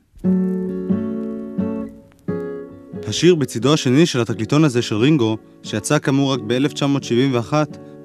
השיר 3.08 3.36
בצידו 3.36 3.74
השני 3.74 4.06
של 4.06 4.22
התקליטון 4.22 4.64
הזה 4.64 4.82
של 4.82 4.96
רינגו, 4.96 5.38
שיצא 5.64 6.00
כאמור 6.00 6.34
רק 6.34 6.40
ב-1971, 6.48 7.54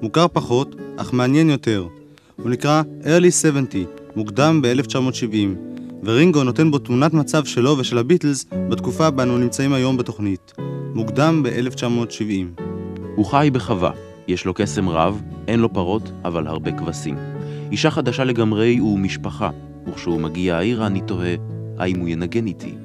מוכר 0.01 0.25
פחות, 0.33 0.75
אך 0.97 1.13
מעניין 1.13 1.49
יותר. 1.49 1.87
הוא 2.35 2.49
נקרא 2.49 2.81
Early 3.03 3.31
70, 3.31 3.85
מוקדם 4.15 4.61
ב-1970, 4.61 5.35
ורינגו 6.03 6.43
נותן 6.43 6.71
בו 6.71 6.79
תמונת 6.79 7.13
מצב 7.13 7.45
שלו 7.45 7.77
ושל 7.77 7.97
הביטלס 7.97 8.45
בתקופה 8.69 9.09
בה 9.09 9.23
אנו 9.23 9.37
נמצאים 9.37 9.73
היום 9.73 9.97
בתוכנית. 9.97 10.53
מוקדם 10.93 11.43
ב-1970. 11.43 12.61
הוא 13.15 13.25
חי 13.25 13.49
בחווה, 13.53 13.91
יש 14.27 14.45
לו 14.45 14.53
קסם 14.53 14.89
רב, 14.89 15.21
אין 15.47 15.59
לו 15.59 15.73
פרות, 15.73 16.11
אבל 16.25 16.47
הרבה 16.47 16.71
כבשים. 16.71 17.38
אישה 17.71 17.91
חדשה 17.91 18.23
לגמרי 18.23 18.81
ומשפחה, 18.81 19.49
וכשהוא 19.87 20.21
מגיע 20.21 20.55
העירה 20.55 20.87
אני 20.87 21.01
תוהה, 21.01 21.35
האם 21.77 21.99
הוא 21.99 22.09
ינגן 22.09 22.47
איתי? 22.47 22.75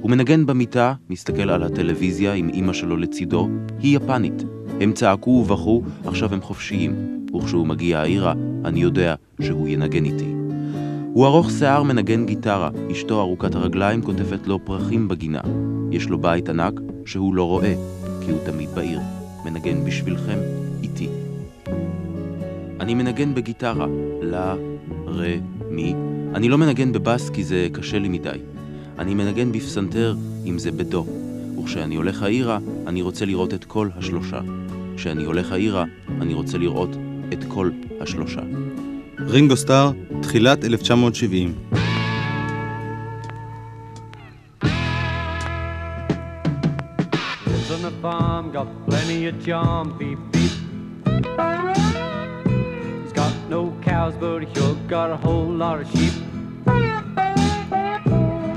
הוא 0.00 0.10
מנגן 0.10 0.46
במיטה, 0.46 0.94
מסתכל 1.10 1.50
על 1.50 1.62
הטלוויזיה 1.62 2.32
עם 2.32 2.50
אמא 2.54 2.72
שלו 2.72 2.96
לצידו, 2.96 3.48
היא 3.80 3.96
יפנית. 3.96 4.44
הם 4.80 4.92
צעקו 4.92 5.30
ובכו, 5.30 5.82
עכשיו 6.06 6.34
הם 6.34 6.40
חופשיים. 6.40 7.14
וכשהוא 7.36 7.66
מגיע 7.66 8.00
העירה, 8.00 8.34
אני 8.64 8.80
יודע 8.80 9.14
שהוא 9.42 9.68
ינגן 9.68 10.04
איתי. 10.04 10.34
הוא 11.12 11.26
ארוך 11.26 11.50
שיער 11.50 11.82
מנגן 11.82 12.26
גיטרה, 12.26 12.70
אשתו 12.92 13.20
ארוכת 13.20 13.54
הרגליים 13.54 14.02
כותבת 14.02 14.46
לו 14.46 14.64
פרחים 14.64 15.08
בגינה. 15.08 15.40
יש 15.90 16.08
לו 16.08 16.18
בית 16.18 16.48
ענק 16.48 16.80
שהוא 17.06 17.34
לא 17.34 17.44
רואה, 17.44 17.74
כי 18.24 18.30
הוא 18.30 18.40
תמיד 18.46 18.68
בעיר. 18.74 19.00
מנגן 19.44 19.84
בשבילכם, 19.84 20.38
איתי. 20.82 21.23
אני 22.80 22.94
מנגן 22.94 23.34
בגיטרה, 23.34 23.86
לה, 24.22 24.54
רה, 25.06 25.34
מי. 25.70 25.94
אני 26.34 26.48
לא 26.48 26.58
מנגן 26.58 26.92
בבאס 26.92 27.30
כי 27.30 27.44
זה 27.44 27.68
קשה 27.72 27.98
לי 27.98 28.08
מדי. 28.08 28.38
אני 28.98 29.14
מנגן 29.14 29.52
בפסנתר 29.52 30.16
אם 30.46 30.58
זה 30.58 30.72
בדו. 30.72 31.06
וכשאני 31.58 31.96
הולך 31.96 32.22
העירה, 32.22 32.58
אני 32.86 33.02
רוצה 33.02 33.24
לראות 33.24 33.54
את 33.54 33.64
כל 33.64 33.88
השלושה. 33.96 34.40
כשאני 34.96 35.24
הולך 35.24 35.52
העירה, 35.52 35.84
אני 36.20 36.34
רוצה 36.34 36.58
לראות 36.58 36.96
את 37.32 37.44
כל 37.48 37.70
השלושה. 38.00 38.40
רינגו 39.18 39.56
סטאר, 39.56 39.90
תחילת 40.22 40.64
1970. 40.64 41.54
Lives 47.46 47.70
on 47.70 47.84
a 47.84 47.92
farm, 48.02 48.52
got 48.52 48.68
plenty 48.88 49.26
of 49.26 49.34
charm, 49.46 49.86
beep 49.98 50.18
beep. 50.32 50.43
Cows, 54.04 54.14
but 54.20 54.56
you've 54.56 54.86
got 54.88 55.10
a 55.10 55.16
whole 55.16 55.46
lot 55.46 55.80
of 55.80 55.90
sheep. 55.90 56.12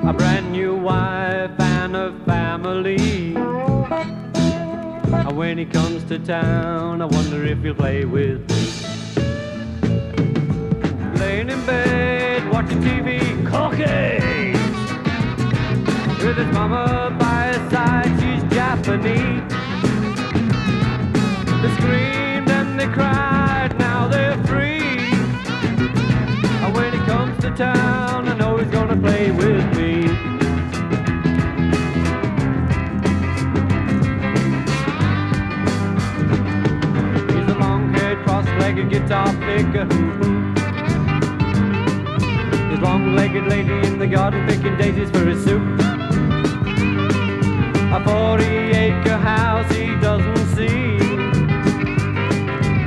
A 0.09 0.13
brand 0.13 0.51
new 0.51 0.75
wife 0.75 1.51
and 1.59 1.95
a 1.95 2.11
family. 2.25 3.35
And 5.25 5.37
when 5.37 5.57
he 5.57 5.65
comes 5.65 6.03
to 6.05 6.19
town, 6.19 7.01
I 7.01 7.05
wonder 7.05 7.45
if 7.45 7.61
he'll 7.61 7.75
play 7.75 8.03
with 8.05 8.39
me. 8.49 8.67
Laying 11.19 11.49
in 11.49 11.65
bed, 11.65 12.49
watching 12.51 12.81
TV, 12.81 13.19
cooking. 13.45 14.53
With 16.25 16.37
his 16.37 16.53
mama 16.53 17.15
by 17.19 17.53
his 17.53 17.71
side, 17.71 18.11
she's 18.19 18.43
Japanese. 18.53 19.43
They 21.61 21.71
screamed 21.79 22.49
and 22.49 22.79
they 22.79 22.87
cried, 22.87 23.46
town, 27.57 28.27
I 28.27 28.35
know 28.35 28.57
he's 28.57 28.69
gonna 28.69 28.95
play 28.95 29.31
with 29.31 29.65
me. 29.75 30.03
He's 37.33 37.47
a 37.49 37.57
long-haired, 37.57 38.19
cross-legged 38.25 38.91
guitar 38.91 39.33
picker. 39.45 39.85
His 42.69 42.79
long-legged 42.79 43.47
lady 43.47 43.87
in 43.87 43.97
the 43.97 44.05
garden 44.05 44.45
picking 44.47 44.77
daisies 44.77 45.09
for 45.09 45.25
his 45.25 45.43
soup. 45.43 45.63
A 47.89 47.99
40-acre 48.05 49.17
house 49.17 49.71
he 49.75 49.95
doesn't 49.99 50.45
see. 50.55 50.99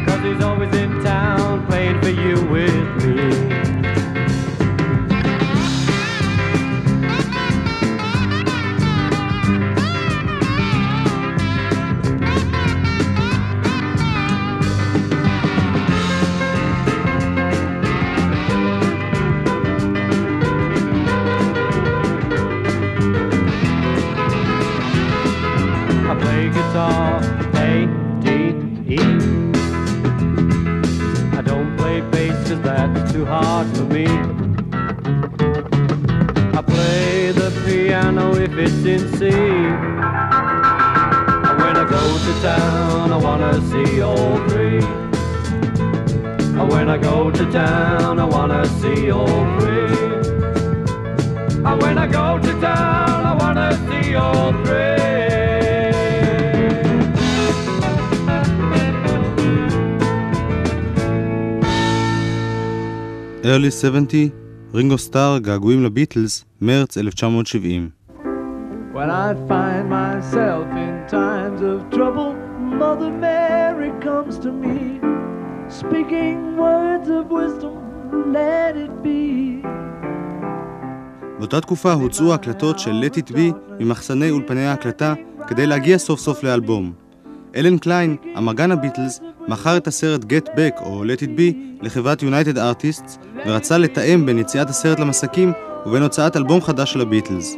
Cause 0.07 0.21
he's 0.23 0.41
always 0.45 0.73
in 0.77 1.03
town 1.03 1.67
playing 1.67 2.01
for 2.01 2.11
you 2.11 2.45
with 2.45 3.05
me. 3.05 3.60
wanna 43.50 43.54
see 43.70 44.02
all 44.10 44.36
three. 44.50 44.82
And 46.58 46.68
when 46.74 46.88
I 46.96 46.98
go 47.10 47.18
to 47.38 47.44
town, 47.62 48.14
I 48.26 48.28
wanna 48.36 48.64
see 48.80 49.02
all 49.18 49.44
three. 49.58 49.94
And 51.68 51.76
when 51.84 51.96
I 52.06 52.08
go 52.20 52.28
to 52.46 52.52
town, 52.70 53.20
I 53.32 53.34
wanna 53.42 53.70
see 53.88 54.08
all 54.24 54.52
three. 54.64 54.94
Early 63.54 63.72
70, 63.72 64.30
רינגו 64.74 64.98
סטאר, 64.98 65.38
געגועים 65.38 65.84
לביטלס, 65.84 66.46
מרץ 66.62 66.98
1970. 66.98 67.92
When 68.94 69.10
I 69.10 69.30
find 69.50 69.90
myself 69.90 70.66
in 70.84 70.94
times 71.08 71.62
of 71.62 71.78
trouble, 71.96 72.39
Mother 72.81 73.13
Mary 73.27 73.93
comes 74.07 74.35
to 74.45 74.51
me, 74.63 74.79
speaking 75.81 76.37
words 76.63 77.09
of 77.19 77.25
wisdom, 77.39 77.77
let 78.37 78.75
it 78.85 78.95
be. 79.03 79.67
באותה 81.39 81.61
תקופה 81.61 81.93
הוצאו 81.93 82.33
ההקלטות 82.33 82.79
של 82.79 82.91
Let 82.91 83.17
It 83.17 83.33
Be 83.33 83.55
ממחסני 83.81 84.31
אולפני 84.31 84.67
ההקלטה 84.67 85.15
כדי 85.47 85.67
להגיע 85.67 85.99
סוף 85.99 86.21
סוף 86.21 86.43
לאלבום. 86.43 86.93
אלן 87.57 87.79
קליין, 87.79 88.17
אמרגן 88.39 88.71
הביטלס, 88.71 89.21
מכר 89.49 89.77
את 89.77 89.87
הסרט 89.87 90.25
Get 90.25 90.49
Back 90.49 90.83
או 90.83 91.05
Let 91.05 91.21
It 91.21 91.39
Be 91.39 91.55
לחברת 91.83 92.23
United 92.23 92.57
Artists 92.57 93.19
ורצה 93.47 93.79
לתאם 93.79 94.27
בין 94.27 94.39
יציאת 94.39 94.69
הסרט 94.69 95.01
למסקים 95.01 95.53
ובין 95.87 96.03
הוצאת 96.03 96.37
אלבום 96.37 96.61
חדש 96.61 96.93
של 96.93 97.01
הביטלס. 97.01 97.57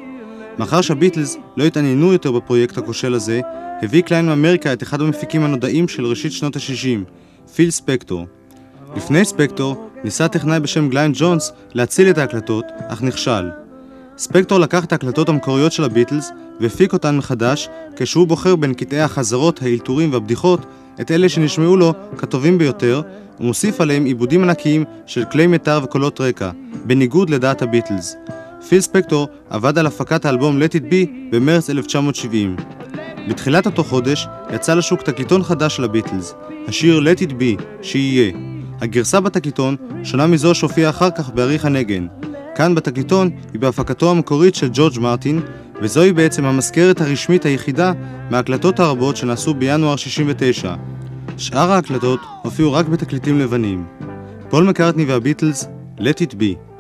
מאחר 0.59 0.81
שהביטלס 0.81 1.37
לא 1.57 1.65
התעניינו 1.65 2.13
יותר 2.13 2.33
בפרויקט 2.33 2.79
הכושל 2.79 3.15
הזה, 3.15 3.41
הביא 3.83 4.03
קליין 4.03 4.27
מאמריקה 4.27 4.73
את 4.73 4.83
אחד 4.83 5.01
המפיקים 5.01 5.45
הנודעים 5.45 5.89
של 5.89 6.07
ראשית 6.07 6.33
שנות 6.33 6.57
ה-60, 6.57 6.99
פיל 7.55 7.71
ספקטור. 7.71 8.27
לפני 8.97 9.25
ספקטור, 9.25 9.91
ניסה 10.05 10.29
טכנאי 10.29 10.61
בשם 10.61 10.89
גלין 10.89 11.13
ג'ונס 11.15 11.53
להציל 11.75 12.11
את 12.11 12.19
ההקלטות, 12.19 12.65
אך 12.89 13.03
נכשל. 13.03 13.51
ספקטור 14.19 14.59
לקח 14.59 14.85
את 14.85 14.93
ההקלטות 14.93 15.29
המקוריות 15.29 15.73
של 15.73 15.85
הביטלס 15.85 16.31
והפיק 16.61 16.93
אותן 16.93 17.17
מחדש, 17.17 17.69
כשהוא 17.97 18.27
בוחר 18.27 18.57
בין 18.57 18.75
קטעי 18.75 19.01
החזרות, 19.01 19.63
האלתורים 19.63 20.13
והבדיחות 20.13 20.67
את 21.01 21.11
אלה 21.11 21.29
שנשמעו 21.29 21.77
לו 21.77 21.93
כטובים 22.19 22.59
ביותר, 22.59 23.03
ומוסיף 23.41 23.81
עליהם 23.81 24.05
עיבודים 24.05 24.43
ענקיים 24.43 24.85
של 25.07 25.25
כלי 25.25 25.47
מיתר 25.47 25.81
וקולות 25.85 26.21
רקע, 26.21 26.51
בניגוד 26.85 27.31
לדעת 27.31 27.63
הביטלס. 27.63 28.17
פיל 28.69 28.81
ספקטור 28.81 29.29
עבד 29.51 29.79
על 29.79 29.87
הפקת 29.87 30.25
האלבום 30.25 30.63
Let 30.63 30.75
It 30.75 30.93
Be 30.93 31.09
במרץ 31.31 31.71
1970. 31.71 32.57
בתחילת 33.29 33.67
אותו 33.67 33.85
חודש 33.85 34.27
יצא 34.55 34.75
לשוק 34.75 35.03
תקליטון 35.03 35.43
חדש 35.43 35.77
של 35.77 35.85
הביטלס, 35.85 36.35
השיר 36.69 37.01
Let 37.01 37.19
It 37.19 37.31
Be, 37.31 37.63
שיהיה. 37.83 38.33
הגרסה 38.81 39.21
בתקליטון 39.21 39.77
שונה 40.05 40.27
מזו 40.27 40.55
שהופיעה 40.55 40.91
אחר 40.91 41.11
כך 41.11 41.31
בעריך 41.31 41.65
הנגן. 41.65 42.07
כאן 42.55 42.75
בתקליטון 42.75 43.31
היא 43.53 43.61
בהפקתו 43.61 44.11
המקורית 44.11 44.55
של 44.55 44.69
ג'ורג' 44.73 44.99
מרטין, 44.99 45.41
וזוהי 45.83 46.13
בעצם 46.13 46.45
המזכרת 46.45 47.01
הרשמית 47.01 47.45
היחידה 47.45 47.93
מההקלטות 48.31 48.81
הרבות 48.81 49.17
שנעשו 49.17 49.55
בינואר 49.55 49.97
69. 49.97 50.75
שאר 51.37 51.73
ההקלטות 51.73 52.21
הופיעו 52.43 52.73
רק 52.73 52.87
בתקליטים 52.87 53.39
לבנים. 53.39 53.85
פול 54.49 54.65
מקארטני 54.65 55.05
והביטלס, 55.05 55.69
Let 55.99 56.21
It 56.21 56.33
Be. 56.33 56.72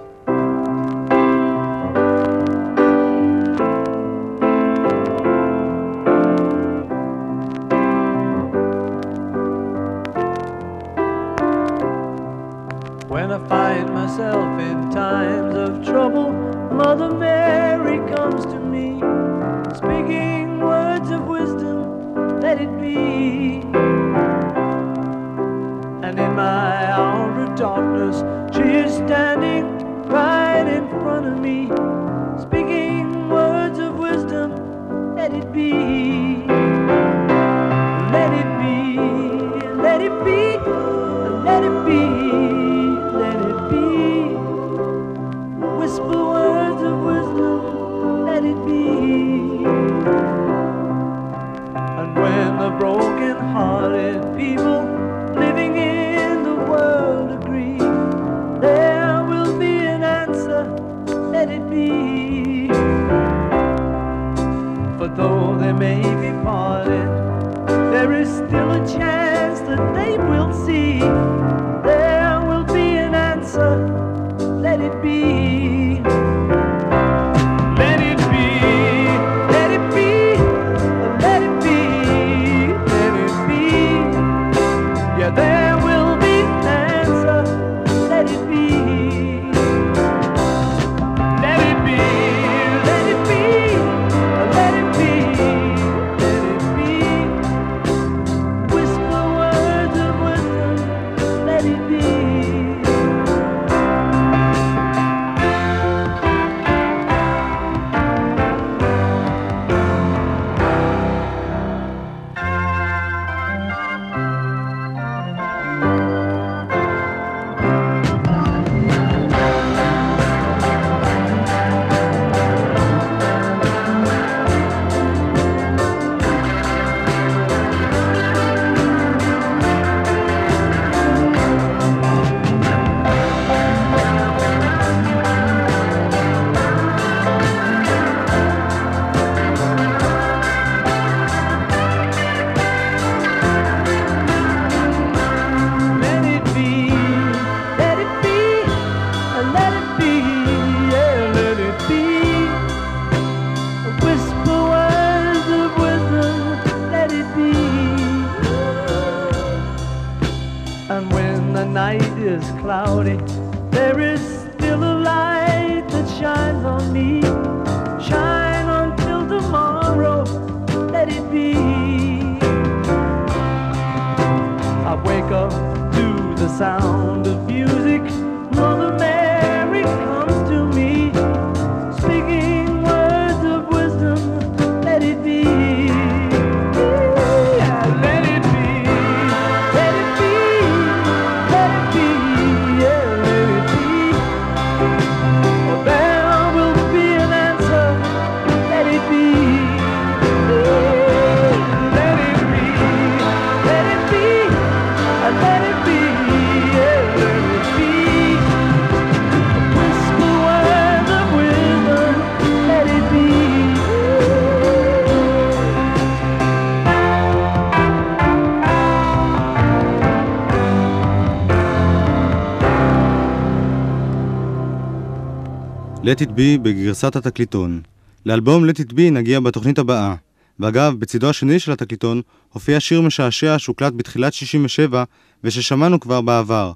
Let 226.12 226.20
It 226.20 226.28
Be 226.28 226.58
בגרסת 226.62 227.16
התקליטון. 227.16 227.80
לאלבום 228.26 228.68
Let 228.68 228.74
It 228.74 228.92
Be 228.92 229.00
נגיע 229.12 229.40
בתוכנית 229.40 229.78
הבאה. 229.78 230.14
ואגב, 230.60 230.94
בצידו 230.98 231.30
השני 231.30 231.58
של 231.58 231.72
התקליטון 231.72 232.22
הופיע 232.48 232.80
שיר 232.80 233.00
משעשע 233.00 233.58
שהוקלט 233.58 233.92
בתחילת 233.96 234.32
67 234.32 235.04
וששמענו 235.44 236.00
כבר 236.00 236.20
בעבר. 236.20 236.72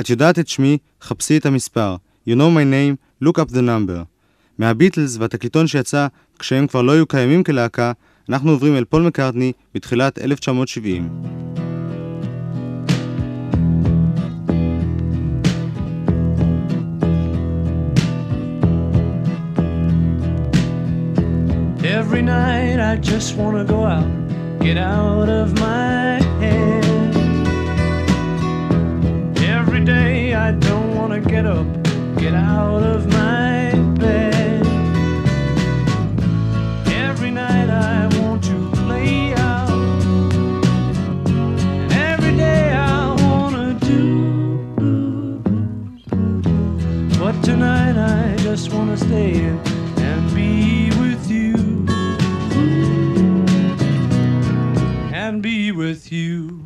את 0.00 0.10
יודעת 0.10 0.38
את 0.38 0.48
שמי, 0.48 0.78
חפשי 1.02 1.36
את 1.36 1.46
המספר. 1.46 1.96
You 2.28 2.32
know 2.32 2.56
my 2.56 2.64
name, 2.72 3.24
look 3.24 3.38
up 3.38 3.52
the 3.52 3.60
number. 3.60 4.04
מהביטלס 4.58 5.16
והתקליטון 5.20 5.66
שיצא 5.66 6.06
כשהם 6.38 6.66
כבר 6.66 6.82
לא 6.82 6.92
היו 6.92 7.06
קיימים 7.06 7.44
כלהקה, 7.44 7.92
אנחנו 8.28 8.50
עוברים 8.50 8.76
אל 8.76 8.84
פול 8.84 9.02
מקארטני 9.02 9.52
בתחילת 9.74 10.18
1970. 10.18 11.08
Every 22.04 22.20
night 22.20 22.80
I 22.80 22.96
just 22.96 23.36
wanna 23.36 23.64
go 23.64 23.84
out, 23.84 24.10
get 24.58 24.76
out 24.76 25.28
of 25.28 25.54
my 25.60 26.20
head. 26.40 26.84
Every 29.38 29.84
day 29.84 30.34
I 30.34 30.50
don't 30.50 30.96
wanna 30.96 31.20
get 31.20 31.46
up, 31.46 31.64
get 32.16 32.34
out 32.34 32.82
of 32.82 33.06
my 33.06 33.70
bed. 34.00 34.66
Every 36.88 37.30
night 37.30 37.70
I 37.70 38.08
want 38.18 38.42
to 38.50 38.56
play 38.82 39.32
out, 39.34 39.70
and 41.82 41.92
every 41.92 42.34
day 42.36 42.72
I 42.72 43.14
wanna 43.22 43.74
do. 43.74 45.40
But 47.20 47.34
tonight 47.44 47.96
I 47.96 48.36
just 48.38 48.72
wanna 48.72 48.96
stay 48.96 49.34
in 49.34 49.71
Be 55.40 55.72
with 55.72 56.12
you. 56.12 56.61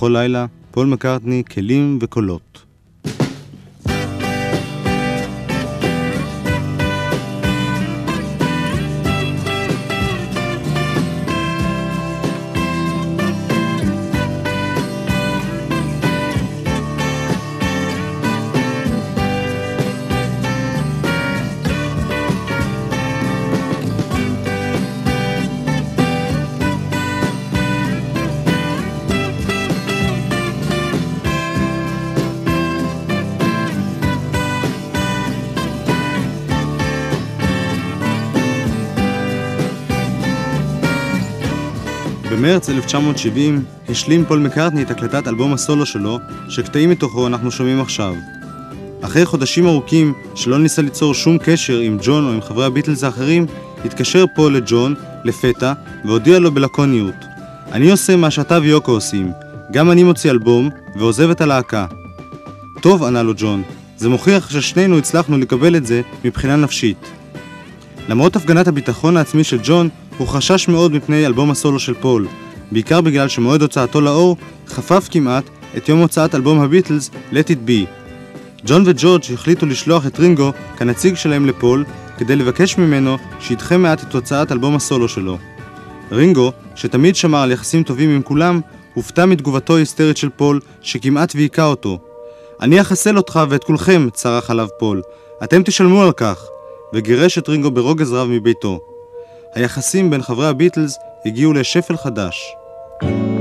בכל 0.00 0.10
לילה, 0.12 0.46
פול 0.70 0.86
מקארטני, 0.86 1.42
כלים 1.50 1.98
וקולות. 2.02 2.49
במרץ 42.50 42.70
1970 42.70 43.64
השלים 43.88 44.24
פול 44.24 44.38
מקארטני 44.38 44.82
את 44.82 44.90
הקלטת 44.90 45.28
אלבום 45.28 45.52
הסולו 45.52 45.86
שלו, 45.86 46.18
שקטעים 46.48 46.90
מתוכו 46.90 47.26
אנחנו 47.26 47.50
שומעים 47.50 47.80
עכשיו. 47.80 48.14
אחרי 49.00 49.26
חודשים 49.26 49.66
ארוכים 49.66 50.12
שלא 50.34 50.58
ניסה 50.58 50.82
ליצור 50.82 51.14
שום 51.14 51.38
קשר 51.38 51.78
עם 51.78 51.98
ג'ון 52.02 52.26
או 52.26 52.32
עם 52.32 52.40
חברי 52.40 52.64
הביטלס 52.64 53.04
האחרים, 53.04 53.46
התקשר 53.84 54.24
פול 54.34 54.56
לג'ון, 54.56 54.94
לפתע, 55.24 55.72
והודיע 56.04 56.38
לו 56.38 56.52
בלקוניות: 56.52 57.14
אני 57.72 57.90
עושה 57.90 58.16
מה 58.16 58.30
שאתה 58.30 58.58
ויוקו 58.62 58.92
עושים, 58.92 59.32
גם 59.72 59.90
אני 59.90 60.02
מוציא 60.02 60.30
אלבום, 60.30 60.70
ועוזב 60.96 61.30
את 61.30 61.40
הלהקה. 61.40 61.86
טוב, 62.80 63.04
ענה 63.04 63.22
לו 63.22 63.32
ג'ון, 63.36 63.62
זה 63.96 64.08
מוכיח 64.08 64.50
ששנינו 64.50 64.98
הצלחנו 64.98 65.38
לקבל 65.38 65.76
את 65.76 65.86
זה 65.86 66.02
מבחינה 66.24 66.56
נפשית. 66.56 67.10
למרות 68.08 68.36
הפגנת 68.36 68.68
הביטחון 68.68 69.16
העצמי 69.16 69.44
של 69.44 69.58
ג'ון, 69.62 69.88
הוא 70.18 70.28
חשש 70.28 70.68
מאוד 70.68 70.92
מפני 70.92 71.26
אלבום 71.26 71.50
הסולו 71.50 71.78
של 71.78 71.94
פול, 71.94 72.26
בעיקר 72.72 73.00
בגלל 73.00 73.28
שמועד 73.28 73.62
הוצאתו 73.62 74.00
לאור 74.00 74.36
חפף 74.66 75.08
כמעט 75.10 75.44
את 75.76 75.88
יום 75.88 76.00
הוצאת 76.00 76.34
אלבום 76.34 76.60
הביטלס 76.60 77.10
Let 77.32 77.48
It 77.48 77.68
Be. 77.68 77.86
ג'ון 78.66 78.82
וג'ורג' 78.86 79.22
החליטו 79.34 79.66
לשלוח 79.66 80.06
את 80.06 80.18
רינגו 80.18 80.52
כנציג 80.78 81.14
שלהם 81.14 81.46
לפול, 81.46 81.84
כדי 82.18 82.36
לבקש 82.36 82.78
ממנו 82.78 83.16
שידחה 83.40 83.76
מעט 83.76 84.02
את 84.02 84.14
הוצאת 84.14 84.52
אלבום 84.52 84.76
הסולו 84.76 85.08
שלו. 85.08 85.38
רינגו, 86.12 86.52
שתמיד 86.74 87.16
שמר 87.16 87.38
על 87.38 87.52
יחסים 87.52 87.82
טובים 87.82 88.10
עם 88.10 88.22
כולם, 88.22 88.60
הופתע 88.94 89.26
מתגובתו 89.26 89.76
ההיסטרית 89.76 90.16
של 90.16 90.28
פול, 90.36 90.60
שכמעט 90.82 91.32
והיכה 91.34 91.64
אותו. 91.64 91.98
אני 92.62 92.80
אחסל 92.80 93.16
אותך 93.16 93.40
ואת 93.48 93.64
כולכם, 93.64 94.08
צרח 94.12 94.50
עליו 94.50 94.68
פול. 94.78 95.02
אתם 95.44 95.62
תשלמו 95.62 96.02
על 96.02 96.12
כך. 96.12 96.44
וגירש 96.92 97.38
את 97.38 97.48
רינגו 97.48 97.70
ברוגז 97.70 98.12
רב 98.12 98.28
מביתו. 98.28 98.80
היחסים 99.54 100.10
בין 100.10 100.22
חברי 100.22 100.46
הביטלס 100.46 100.98
הגיעו 101.26 101.52
לשפל 101.52 101.96
חדש. 101.96 102.54
thank 103.00 103.16
you 103.16 103.39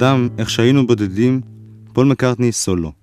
אדם, 0.00 0.28
איך 0.38 0.50
שהיינו 0.50 0.86
בודדים, 0.86 1.40
פול 1.92 2.06
מקארטני 2.06 2.52
סולו. 2.52 2.99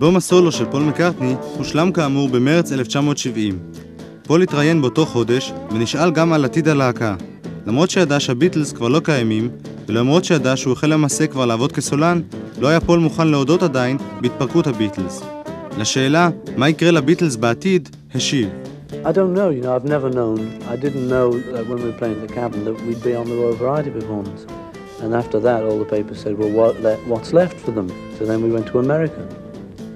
אלבום 0.00 0.16
הסולו 0.16 0.52
של 0.52 0.64
פול 0.70 0.82
מקארטני 0.82 1.34
הושלם 1.56 1.92
כאמור 1.92 2.28
במרץ 2.28 2.72
1970. 2.72 3.58
פול 4.22 4.42
התראיין 4.42 4.82
באותו 4.82 5.06
חודש 5.06 5.52
ונשאל 5.70 6.10
גם 6.10 6.32
על 6.32 6.44
עתיד 6.44 6.68
הלהקה. 6.68 7.14
למרות 7.66 7.90
שידע 7.90 8.20
שהביטלס 8.20 8.72
כבר 8.72 8.88
לא 8.88 9.00
קיימים, 9.04 9.50
ולמרות 9.86 10.24
שידע 10.24 10.56
שהוא 10.56 10.72
החל 10.72 10.86
למעשה 10.86 11.26
כבר 11.26 11.46
לעבוד 11.46 11.72
כסולן, 11.72 12.20
לא 12.60 12.68
היה 12.68 12.80
פול 12.80 12.98
מוכן 12.98 13.28
להודות 13.28 13.62
עדיין 13.62 13.96
בהתפרקות 14.20 14.66
הביטלס. 14.66 15.22
לשאלה 15.78 16.30
מה 16.56 16.68
יקרה 16.68 16.90
לביטלס 16.90 17.36
בעתיד, 17.36 17.88
השיב 18.14 18.48
I 18.90 19.12
don't 19.12 19.34
know, 19.34 19.50
you 19.50 19.62
know, 19.62 19.74
I've 19.76 19.90
never 19.96 20.10
known. 20.10 20.38
I 20.72 20.76
didn't 20.76 21.08
know 21.08 21.28
that 21.52 21.66
when 21.68 21.78
we 21.82 21.86
were 21.90 21.98
playing 22.00 22.16
at 22.22 22.28
the 22.28 22.34
Cavern 22.34 22.64
that 22.64 22.74
we'd 22.86 23.02
be 23.02 23.14
on 23.14 23.26
the 23.30 23.36
Royal 23.40 23.56
Variety 23.64 23.90
performance. 24.00 24.40
And 25.02 25.14
after 25.22 25.38
that, 25.46 25.60
all 25.66 25.78
the 25.84 25.90
papers 25.96 26.18
said, 26.22 26.34
well, 26.38 26.52
what 26.58 26.72
what's 27.10 27.30
left 27.40 27.56
for 27.64 27.72
them? 27.78 27.88
So 28.16 28.20
then 28.30 28.38
we 28.44 28.50
went 28.56 28.66
to 28.72 28.78
America. 28.86 29.39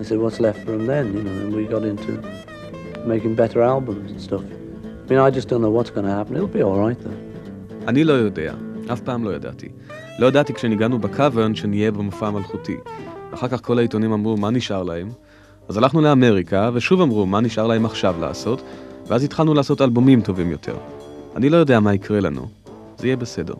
I 0.01 0.03
said, 0.03 0.19
what's 0.19 0.41
left 0.41 0.59
for 0.65 0.73
them 0.73 0.87
then? 0.87 1.07
You 1.17 1.23
know, 1.27 1.37
and 1.43 1.55
we 1.55 1.63
got 1.75 1.85
into 1.93 2.13
making 3.13 3.35
better 3.43 3.61
albums 3.63 4.11
and 4.13 4.21
stuff. 4.29 4.45
I 5.05 5.07
mean, 5.09 5.19
I 5.19 5.31
just 5.39 5.49
don't 5.51 5.63
know 5.65 5.75
what's 5.79 5.91
going 5.97 6.07
to 6.11 6.15
happen. 6.19 6.33
It'll 6.37 6.57
be 6.59 6.63
all 6.63 6.79
right 6.87 6.99
though. 7.05 7.21
אני 7.89 8.05
לא 8.05 8.13
יודע. 8.13 8.55
אף 8.93 9.01
פעם 9.01 9.25
לא 9.25 9.35
ידעתי. 9.35 9.69
לא 10.19 10.27
ידעתי 10.27 10.55
כשניגענו 10.55 10.99
בקוורן 10.99 11.55
שנהיה 11.55 11.91
במופע 11.91 12.27
המלכותי. 12.27 12.77
אחר 13.35 13.49
כך 13.49 13.61
כל 13.63 13.79
העיתונים 13.79 14.13
אמרו, 14.13 14.37
מה 14.37 14.51
נשאר 14.51 14.83
להם? 14.83 15.11
אז 15.69 15.77
הלכנו 15.77 16.01
לאמריקה, 16.01 16.71
ושוב 16.75 17.01
אמרו, 17.01 17.27
מה 17.27 17.41
נשאר 17.41 17.67
להם 17.67 17.85
עכשיו 17.85 18.15
לעשות? 18.21 18.63
ואז 19.07 19.25
התחלנו 19.25 19.55
לעשות 19.55 19.81
אלבומים 19.81 20.21
טובים 20.21 20.51
יותר. 20.51 20.77
אני 21.37 21.49
לא 21.49 21.57
יודע 21.57 21.81
מה 21.81 21.95
יקרה 21.95 22.21
לנו. 22.21 22.47
זה 22.99 23.07
יהיה 23.07 23.17
בסדר. 23.17 23.55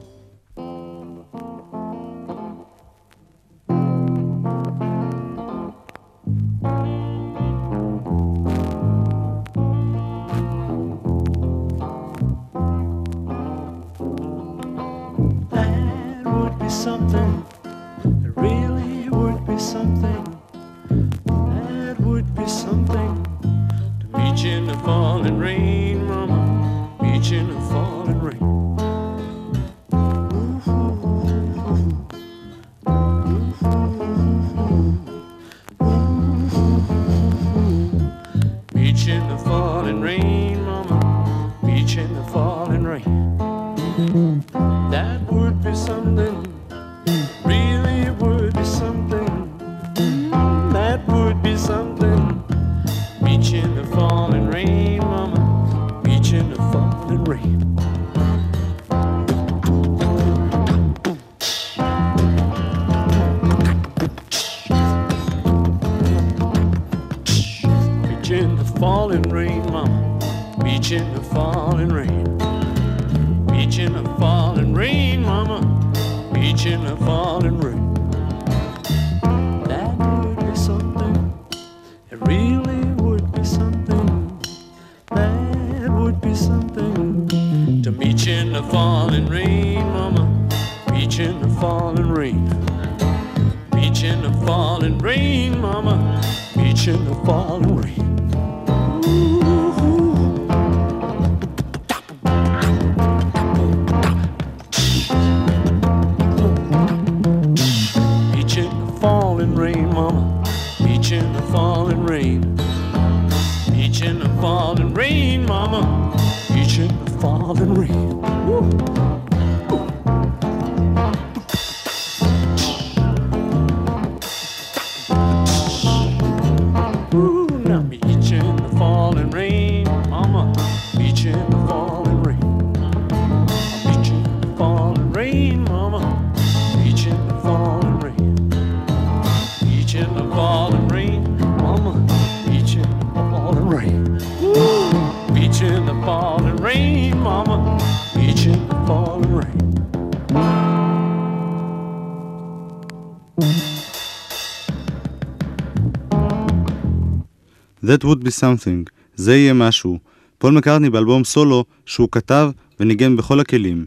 That 157.85 158.05
would 158.05 158.25
be 158.25 158.31
something, 158.41 158.91
זה 159.15 159.37
יהיה 159.37 159.53
משהו. 159.53 159.99
פול 160.39 160.55
מקארטני 160.55 160.91
באלבום 160.91 161.25
סולו 161.25 161.65
שהוא 161.87 162.09
כתב 162.13 162.51
וניגן 162.81 163.17
בכל 163.17 163.41
הכלים. 163.41 163.87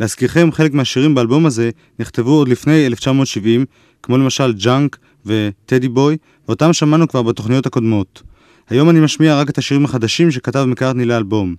להזכירכם, 0.00 0.52
חלק 0.52 0.74
מהשירים 0.74 1.14
באלבום 1.14 1.46
הזה 1.46 1.70
נכתבו 1.98 2.30
עוד 2.30 2.48
לפני 2.48 2.86
1970, 2.86 3.64
כמו 4.02 4.18
למשל 4.18 4.52
Junk 4.52 4.98
ו 5.26 5.36
Teddy 5.36 5.88
Boy, 5.88 6.16
ואותם 6.48 6.72
שמענו 6.72 7.08
כבר 7.08 7.22
בתוכניות 7.22 7.66
הקודמות. 7.66 8.22
היום 8.68 8.90
אני 8.90 9.00
משמיע 9.00 9.40
רק 9.40 9.50
את 9.50 9.58
השירים 9.58 9.84
החדשים 9.84 10.30
שכתב 10.30 10.64
מקארטני 10.68 11.04
לאלבום. 11.04 11.54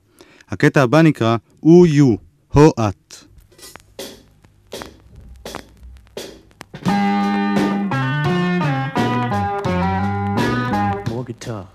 הקטע 0.49 0.81
הבא 0.81 1.01
נקרא 1.01 1.37
"או 1.63 1.85
יו", 1.85 2.15
הו 2.53 2.71
את. 2.79 3.15
Guitar. 11.25 11.74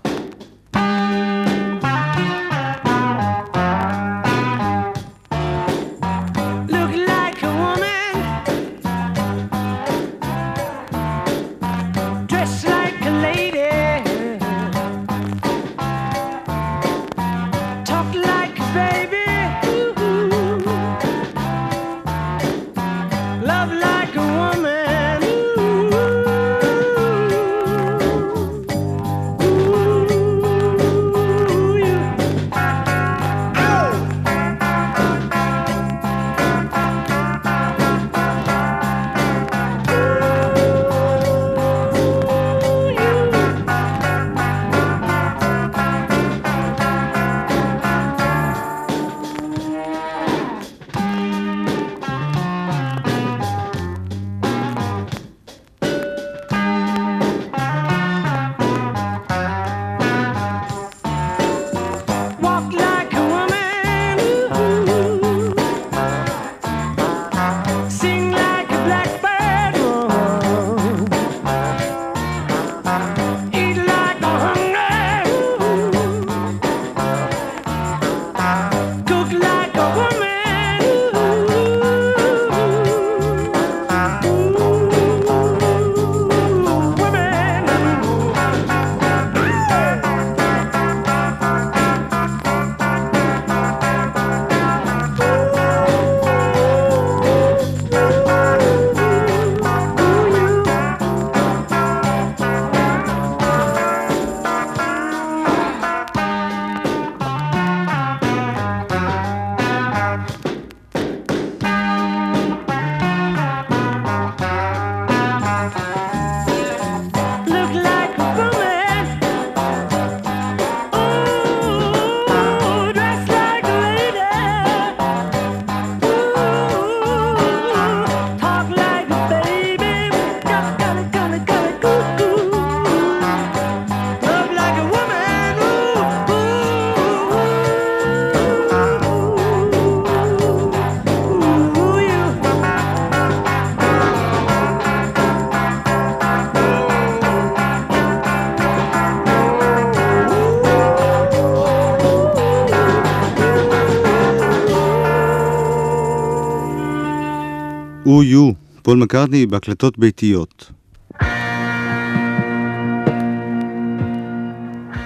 יו, 158.23 158.51
פול 158.81 158.97
מקארטני 158.97 159.45
בהקלטות 159.45 159.97
ביתיות. 159.99 160.71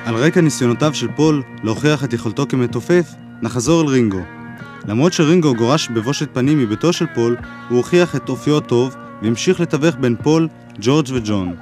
על 0.05 0.15
רקע 0.15 0.41
ניסיונותיו 0.41 0.93
של 0.93 1.07
פול 1.15 1.43
להוכיח 1.63 2.03
את 2.03 2.13
יכולתו 2.13 2.45
כמתופף, 2.49 3.05
נחזור 3.41 3.81
אל 3.81 3.87
רינגו. 3.87 4.21
למרות 4.87 5.13
שרינגו 5.13 5.55
גורש 5.55 5.89
בבושת 5.89 6.29
פנים 6.33 6.59
מביתו 6.59 6.93
של 6.93 7.05
פול, 7.15 7.37
הוא 7.69 7.77
הוכיח 7.77 8.15
את 8.15 8.29
אופיו 8.29 8.57
הטוב 8.57 8.95
והמשיך 9.21 9.59
לתווך 9.59 9.95
בין 9.95 10.15
פול, 10.23 10.47
ג'ורג' 10.81 11.07
וג'ון. 11.13 11.55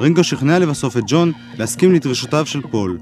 רינגו 0.00 0.24
שכנע 0.24 0.58
לבסוף 0.58 0.96
את 0.96 1.02
ג'ון 1.06 1.32
להסכים 1.58 1.92
לדרישותיו 1.92 2.46
של 2.46 2.60
פול. 2.60 2.98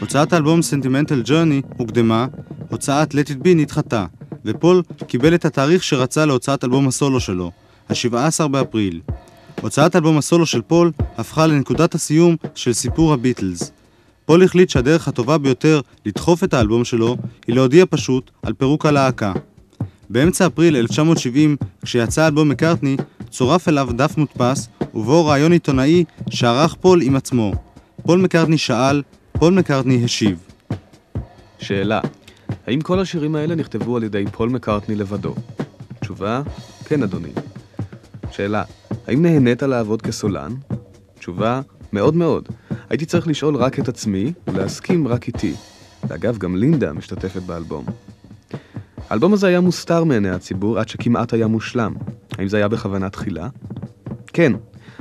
הוצאת 0.00 0.32
האלבום 0.32 0.62
Sentimental 0.62 1.22
Journey 1.22 1.62
הוקדמה, 1.76 2.26
הוצאת 2.70 3.14
Let 3.14 3.28
It 3.28 3.44
Be 3.44 3.48
נדחתה, 3.56 4.06
ופול 4.44 4.82
קיבל 5.06 5.34
את 5.34 5.44
התאריך 5.44 5.84
שרצה 5.84 6.26
להוצאת 6.26 6.64
אלבום 6.64 6.88
הסולו 6.88 7.20
שלו, 7.20 7.50
ה-17 7.88 8.48
באפריל. 8.48 9.00
הוצאת 9.60 9.96
אלבום 9.96 10.18
הסולו 10.18 10.46
של 10.46 10.62
פול 10.62 10.92
הפכה 11.18 11.46
לנקודת 11.46 11.94
הסיום 11.94 12.36
של 12.54 12.72
סיפור 12.72 13.12
הביטלס. 13.12 13.72
פול 14.26 14.44
החליט 14.44 14.70
שהדרך 14.70 15.08
הטובה 15.08 15.38
ביותר 15.38 15.80
לדחוף 16.06 16.44
את 16.44 16.54
האלבום 16.54 16.84
שלו 16.84 17.16
היא 17.46 17.54
להודיע 17.54 17.84
פשוט 17.90 18.30
על 18.42 18.52
פירוק 18.52 18.86
הלהקה. 18.86 19.32
באמצע 20.10 20.46
אפריל 20.46 20.76
1970, 20.76 21.56
כשיצא 21.82 22.26
אלבום 22.26 22.48
מקארטני, 22.48 22.96
צורף 23.30 23.68
אליו 23.68 23.88
דף 23.96 24.16
מודפס, 24.16 24.68
ובו 24.94 25.26
רעיון 25.26 25.52
עיתונאי 25.52 26.04
שערך 26.30 26.74
פול 26.74 27.02
עם 27.02 27.16
עצמו. 27.16 27.52
פול 28.02 28.20
מקארטני 28.20 28.58
שאל, 28.58 29.02
פול 29.32 29.54
מקארטני 29.54 30.04
השיב. 30.04 30.38
שאלה, 31.58 32.00
האם 32.66 32.80
כל 32.80 33.00
השירים 33.00 33.34
האלה 33.34 33.54
נכתבו 33.54 33.96
על 33.96 34.02
ידי 34.02 34.24
פול 34.32 34.48
מקארטני 34.48 34.94
לבדו? 34.94 35.34
תשובה, 36.00 36.42
כן 36.84 37.02
אדוני. 37.02 37.32
שאלה, 38.30 38.62
האם 39.06 39.22
נהנית 39.22 39.62
לעבוד 39.62 40.02
כסולן? 40.02 40.54
תשובה, 41.18 41.60
מאוד 41.92 42.14
מאוד. 42.14 42.48
הייתי 42.90 43.06
צריך 43.06 43.28
לשאול 43.28 43.56
רק 43.56 43.78
את 43.78 43.88
עצמי 43.88 44.32
ולהסכים 44.46 45.08
רק 45.08 45.28
איתי. 45.28 45.54
ואגב, 46.08 46.38
גם 46.38 46.56
לינדה 46.56 46.92
משתתפת 46.92 47.42
באלבום. 47.42 47.84
האלבום 49.10 49.32
הזה 49.32 49.46
היה 49.46 49.60
מוסתר 49.60 50.04
מעיני 50.04 50.30
הציבור 50.30 50.78
עד 50.78 50.88
שכמעט 50.88 51.32
היה 51.32 51.46
מושלם. 51.46 51.94
האם 52.38 52.48
זה 52.48 52.56
היה 52.56 52.68
בכוונה 52.68 53.10
תחילה? 53.10 53.48
כן, 54.26 54.52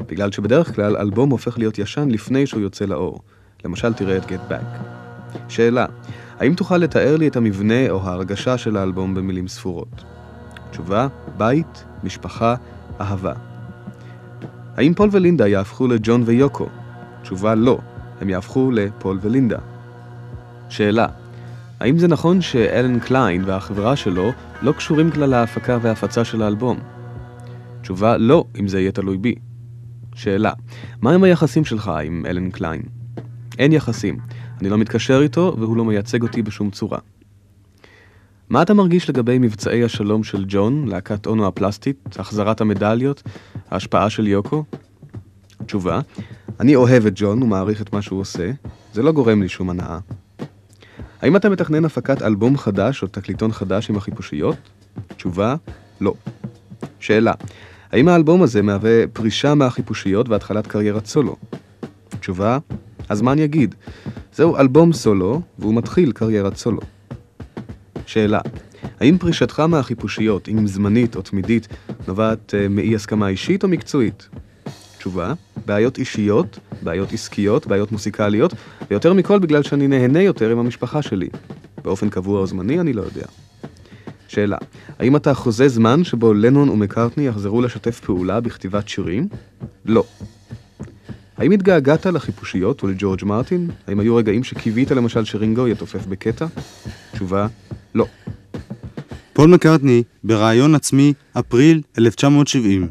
בגלל 0.08 0.32
שבדרך 0.32 0.76
כלל 0.76 0.98
אלבום 0.98 1.30
הופך 1.30 1.58
להיות 1.58 1.80
ישן 1.80 2.08
לפני 2.10 2.48
שהוא 2.48 2.62
יוצא 2.62 2.86
לאור. 2.86 3.20
למשל 3.66 3.94
תראה 3.94 4.18
את 4.18 4.24
Get 4.24 4.52
Back. 4.52 4.84
שאלה, 5.50 5.86
האם 6.40 6.54
תוכל 6.54 6.78
לתאר 6.78 7.18
לי 7.18 7.28
את 7.28 7.36
המבנה 7.36 7.90
או 7.90 8.02
ההרגשה 8.04 8.58
של 8.58 8.78
האלבום 8.78 9.16
במילים 9.16 9.48
ספורות? 9.48 10.04
תשובה, 10.72 11.08
בית, 11.38 11.86
משפחה, 12.04 12.56
אהבה. 13.02 13.34
האם 14.78 14.94
פול 14.94 15.10
ולינדה 15.12 15.48
יהפכו 15.48 15.88
לג'ון 15.88 16.24
ויוקו? 16.26 16.68
תשובה, 17.22 17.56
לא, 17.56 17.80
הם 18.22 18.30
יהפכו 18.30 18.72
לפול 18.72 19.20
ולינדה. 19.22 19.58
שאלה, 20.70 21.08
האם 21.80 21.98
זה 21.98 22.08
נכון 22.08 22.42
שאלן 22.42 23.00
קליין 23.00 23.44
והחברה 23.46 23.96
שלו 23.96 24.32
לא 24.62 24.72
קשורים 24.72 25.12
כלל 25.12 25.30
להפקה 25.30 25.78
והפצה 25.82 26.26
של 26.26 26.42
האלבום? 26.42 26.80
תשובה, 27.82 28.18
לא, 28.18 28.46
אם 28.60 28.68
זה 28.68 28.80
יהיה 28.80 28.92
תלוי 28.92 29.18
בי. 29.18 29.36
שאלה, 30.16 30.52
מהם 31.02 31.24
היחסים 31.24 31.66
שלך 31.66 31.92
עם 32.04 32.26
אלן 32.28 32.52
קליין? 32.52 32.82
אין 33.60 33.72
יחסים. 33.72 34.18
אני 34.64 34.70
לא 34.70 34.78
מתקשר 34.78 35.22
איתו 35.22 35.56
והוא 35.60 35.78
לא 35.78 35.86
מייצג 35.86 36.22
אותי 36.24 36.42
בשום 36.42 36.72
צורה. 36.72 37.00
מה 38.50 38.62
אתה 38.62 38.74
מרגיש 38.74 39.10
לגבי 39.10 39.38
מבצעי 39.38 39.84
השלום 39.84 40.24
של 40.24 40.46
ג'ון, 40.48 40.88
להקת 40.88 41.26
אונו 41.26 41.48
הפלסטית, 41.48 42.16
החזרת 42.20 42.62
המדליות, 42.62 43.24
ההשפעה 43.72 44.10
של 44.10 44.28
יוקו? 44.28 44.64
תשובה, 45.66 46.00
אני 46.60 46.76
אוהב 46.76 47.06
את 47.06 47.14
ג'ון 47.16 47.44
ומעריך 47.44 47.82
את 47.82 47.94
מה 47.94 48.02
שהוא 48.02 48.20
עושה, 48.20 48.52
זה 48.94 49.04
לא 49.04 49.12
גורם 49.12 49.42
לי 49.42 49.50
שום 49.50 49.70
הנאה. 49.70 50.00
האם 51.22 51.36
אתה 51.36 51.50
מתכנן 51.50 51.86
הפקת 51.86 52.22
אלבום 52.22 52.58
חדש 52.58 53.04
או 53.04 53.08
תקליטון 53.08 53.52
חדש 53.52 53.90
עם 53.90 53.98
החיפושיות? 53.98 54.58
תשובה, 55.16 55.56
לא. 56.02 56.14
שאלה, 57.00 57.34
האם 57.92 58.08
האלבום 58.08 58.44
הזה 58.44 58.62
מהווה 58.62 59.08
פרישה 59.14 59.56
מהחיפושיות 59.56 60.30
והתחלת 60.30 60.68
קריירת 60.68 61.06
סולו? 61.06 61.36
תשובה, 62.24 62.58
הזמן 63.10 63.40
יגיד. 63.40 63.76
זהו 64.34 64.58
אלבום 64.58 64.94
סולו, 64.94 65.42
והוא 65.60 65.74
מתחיל 65.74 66.12
קריירת 66.12 66.58
סולו. 66.58 66.80
שאלה, 68.06 68.40
האם 69.00 69.18
פרישתך 69.18 69.60
מהחיפושיות, 69.60 70.50
אם 70.50 70.68
זמנית 70.68 71.16
או 71.16 71.22
תמידית, 71.22 71.68
נובעת 72.08 72.54
uh, 72.54 72.70
מאי 72.70 72.96
הסכמה 72.96 73.28
אישית 73.28 73.64
או 73.64 73.68
מקצועית? 73.68 74.30
תשובה, 74.98 75.34
בעיות 75.66 75.98
אישיות, 75.98 76.60
בעיות 76.84 77.14
עסקיות, 77.14 77.68
בעיות 77.68 77.92
מוסיקליות, 77.92 78.54
ויותר 78.90 79.14
מכל 79.14 79.40
בגלל 79.40 79.64
שאני 79.64 79.88
נהנה 79.88 80.22
יותר 80.22 80.50
עם 80.50 80.60
המשפחה 80.60 81.02
שלי. 81.02 81.30
באופן 81.84 82.10
קבוע 82.10 82.40
או 82.40 82.48
זמני, 82.48 82.80
אני 82.80 82.94
לא 82.94 83.02
יודע. 83.02 83.26
שאלה, 84.28 84.58
האם 85.00 85.16
אתה 85.16 85.34
חוזה 85.34 85.68
זמן 85.68 86.04
שבו 86.04 86.34
לנון 86.34 86.70
ומקארטני 86.70 87.28
יחזרו 87.28 87.62
לשתף 87.62 88.00
פעולה 88.00 88.40
בכתיבת 88.40 88.88
שירים? 88.88 89.28
לא. 89.86 90.04
האם 91.38 91.52
התגעגעת 91.52 92.06
לחיפושיות 92.06 92.84
ולג'ורג' 92.84 93.26
מרטין? 93.26 93.70
האם 93.88 94.00
היו 94.00 94.16
רגעים 94.16 94.44
שקיווית 94.44 94.92
למשל 94.92 95.26
שרינגו 95.26 95.68
יתופף 95.68 96.06
בקטע? 96.06 96.46
תשובה, 97.12 97.48
לא. 97.96 98.06
פול 99.34 99.50
מקארטני, 99.50 100.04
בריאיון 100.24 100.76
עצמי, 100.76 101.14
אפריל 101.40 101.82
1970. 101.98 102.88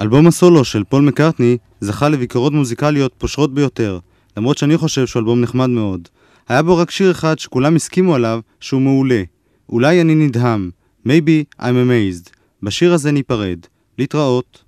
אלבום 0.00 0.26
הסולו 0.26 0.64
של 0.64 0.84
פול 0.84 1.02
מקארטני 1.02 1.58
זכה 1.80 2.08
לביקורות 2.08 2.52
מוזיקליות 2.52 3.12
פושרות 3.18 3.54
ביותר, 3.54 3.98
למרות 4.36 4.58
שאני 4.58 4.76
חושב 4.76 5.06
שהוא 5.06 5.20
אלבום 5.20 5.40
נחמד 5.40 5.70
מאוד. 5.70 6.08
היה 6.48 6.62
בו 6.62 6.76
רק 6.76 6.90
שיר 6.90 7.10
אחד 7.10 7.38
שכולם 7.38 7.76
הסכימו 7.76 8.14
עליו 8.14 8.40
שהוא 8.60 8.80
מעולה. 8.80 9.22
אולי 9.68 10.00
אני 10.00 10.14
נדהם. 10.14 10.70
Maybe 11.06 11.60
I'm 11.60 11.62
amazed. 11.62 12.35
בשיר 12.62 12.92
הזה 12.92 13.12
ניפרד. 13.12 13.58
להתראות. 13.98 14.64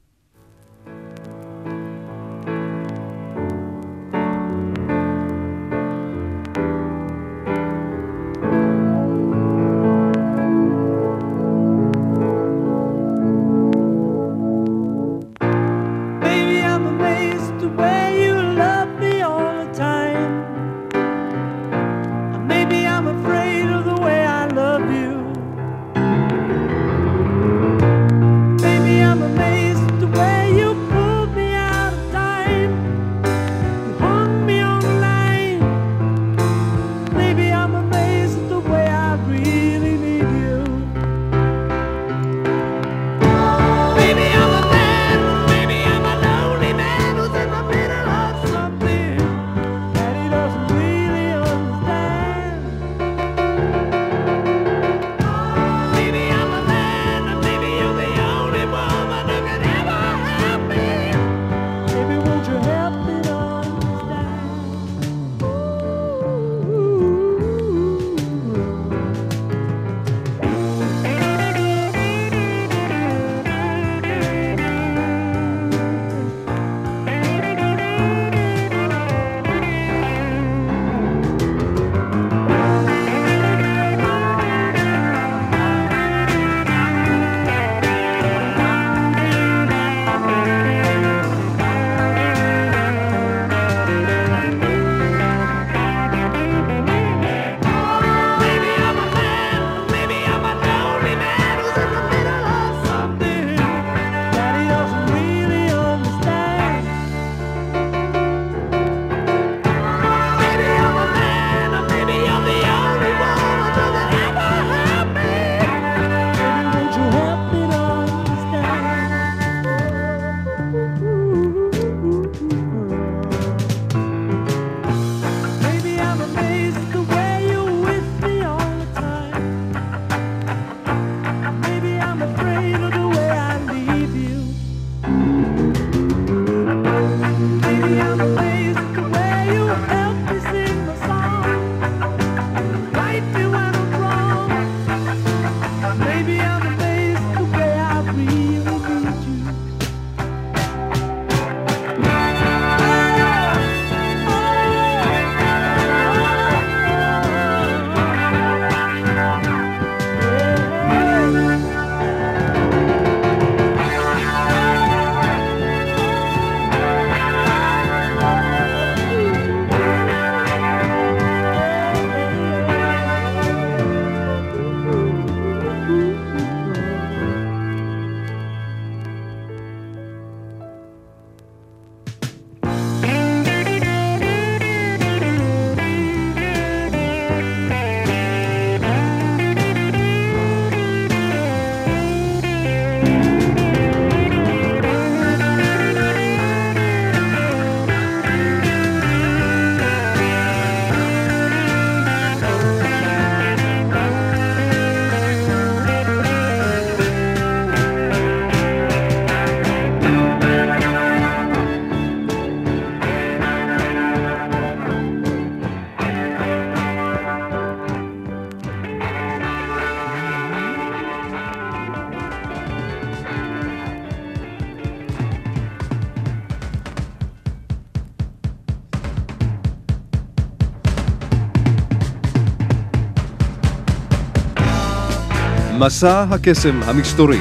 מסע 235.88 236.24
הקסם 236.30 236.80
המסתורי, 236.82 237.40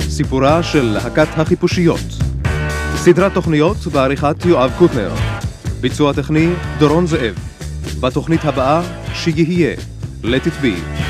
סיפורה 0.00 0.62
של 0.62 0.82
להקת 0.82 1.28
החיפושיות. 1.36 2.00
סדרת 2.96 3.34
תוכניות 3.34 3.76
בעריכת 3.86 4.36
יואב 4.44 4.72
קוטנר. 4.78 5.10
ביצוע 5.80 6.12
טכני 6.12 6.48
דורון 6.78 7.06
זאב. 7.06 7.34
בתוכנית 8.00 8.44
הבאה, 8.44 8.82
שיהיה, 9.14 9.74
let 10.22 10.46
it 10.46 10.64
be. 10.64 11.01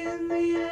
In 0.00 0.28
the 0.28 0.63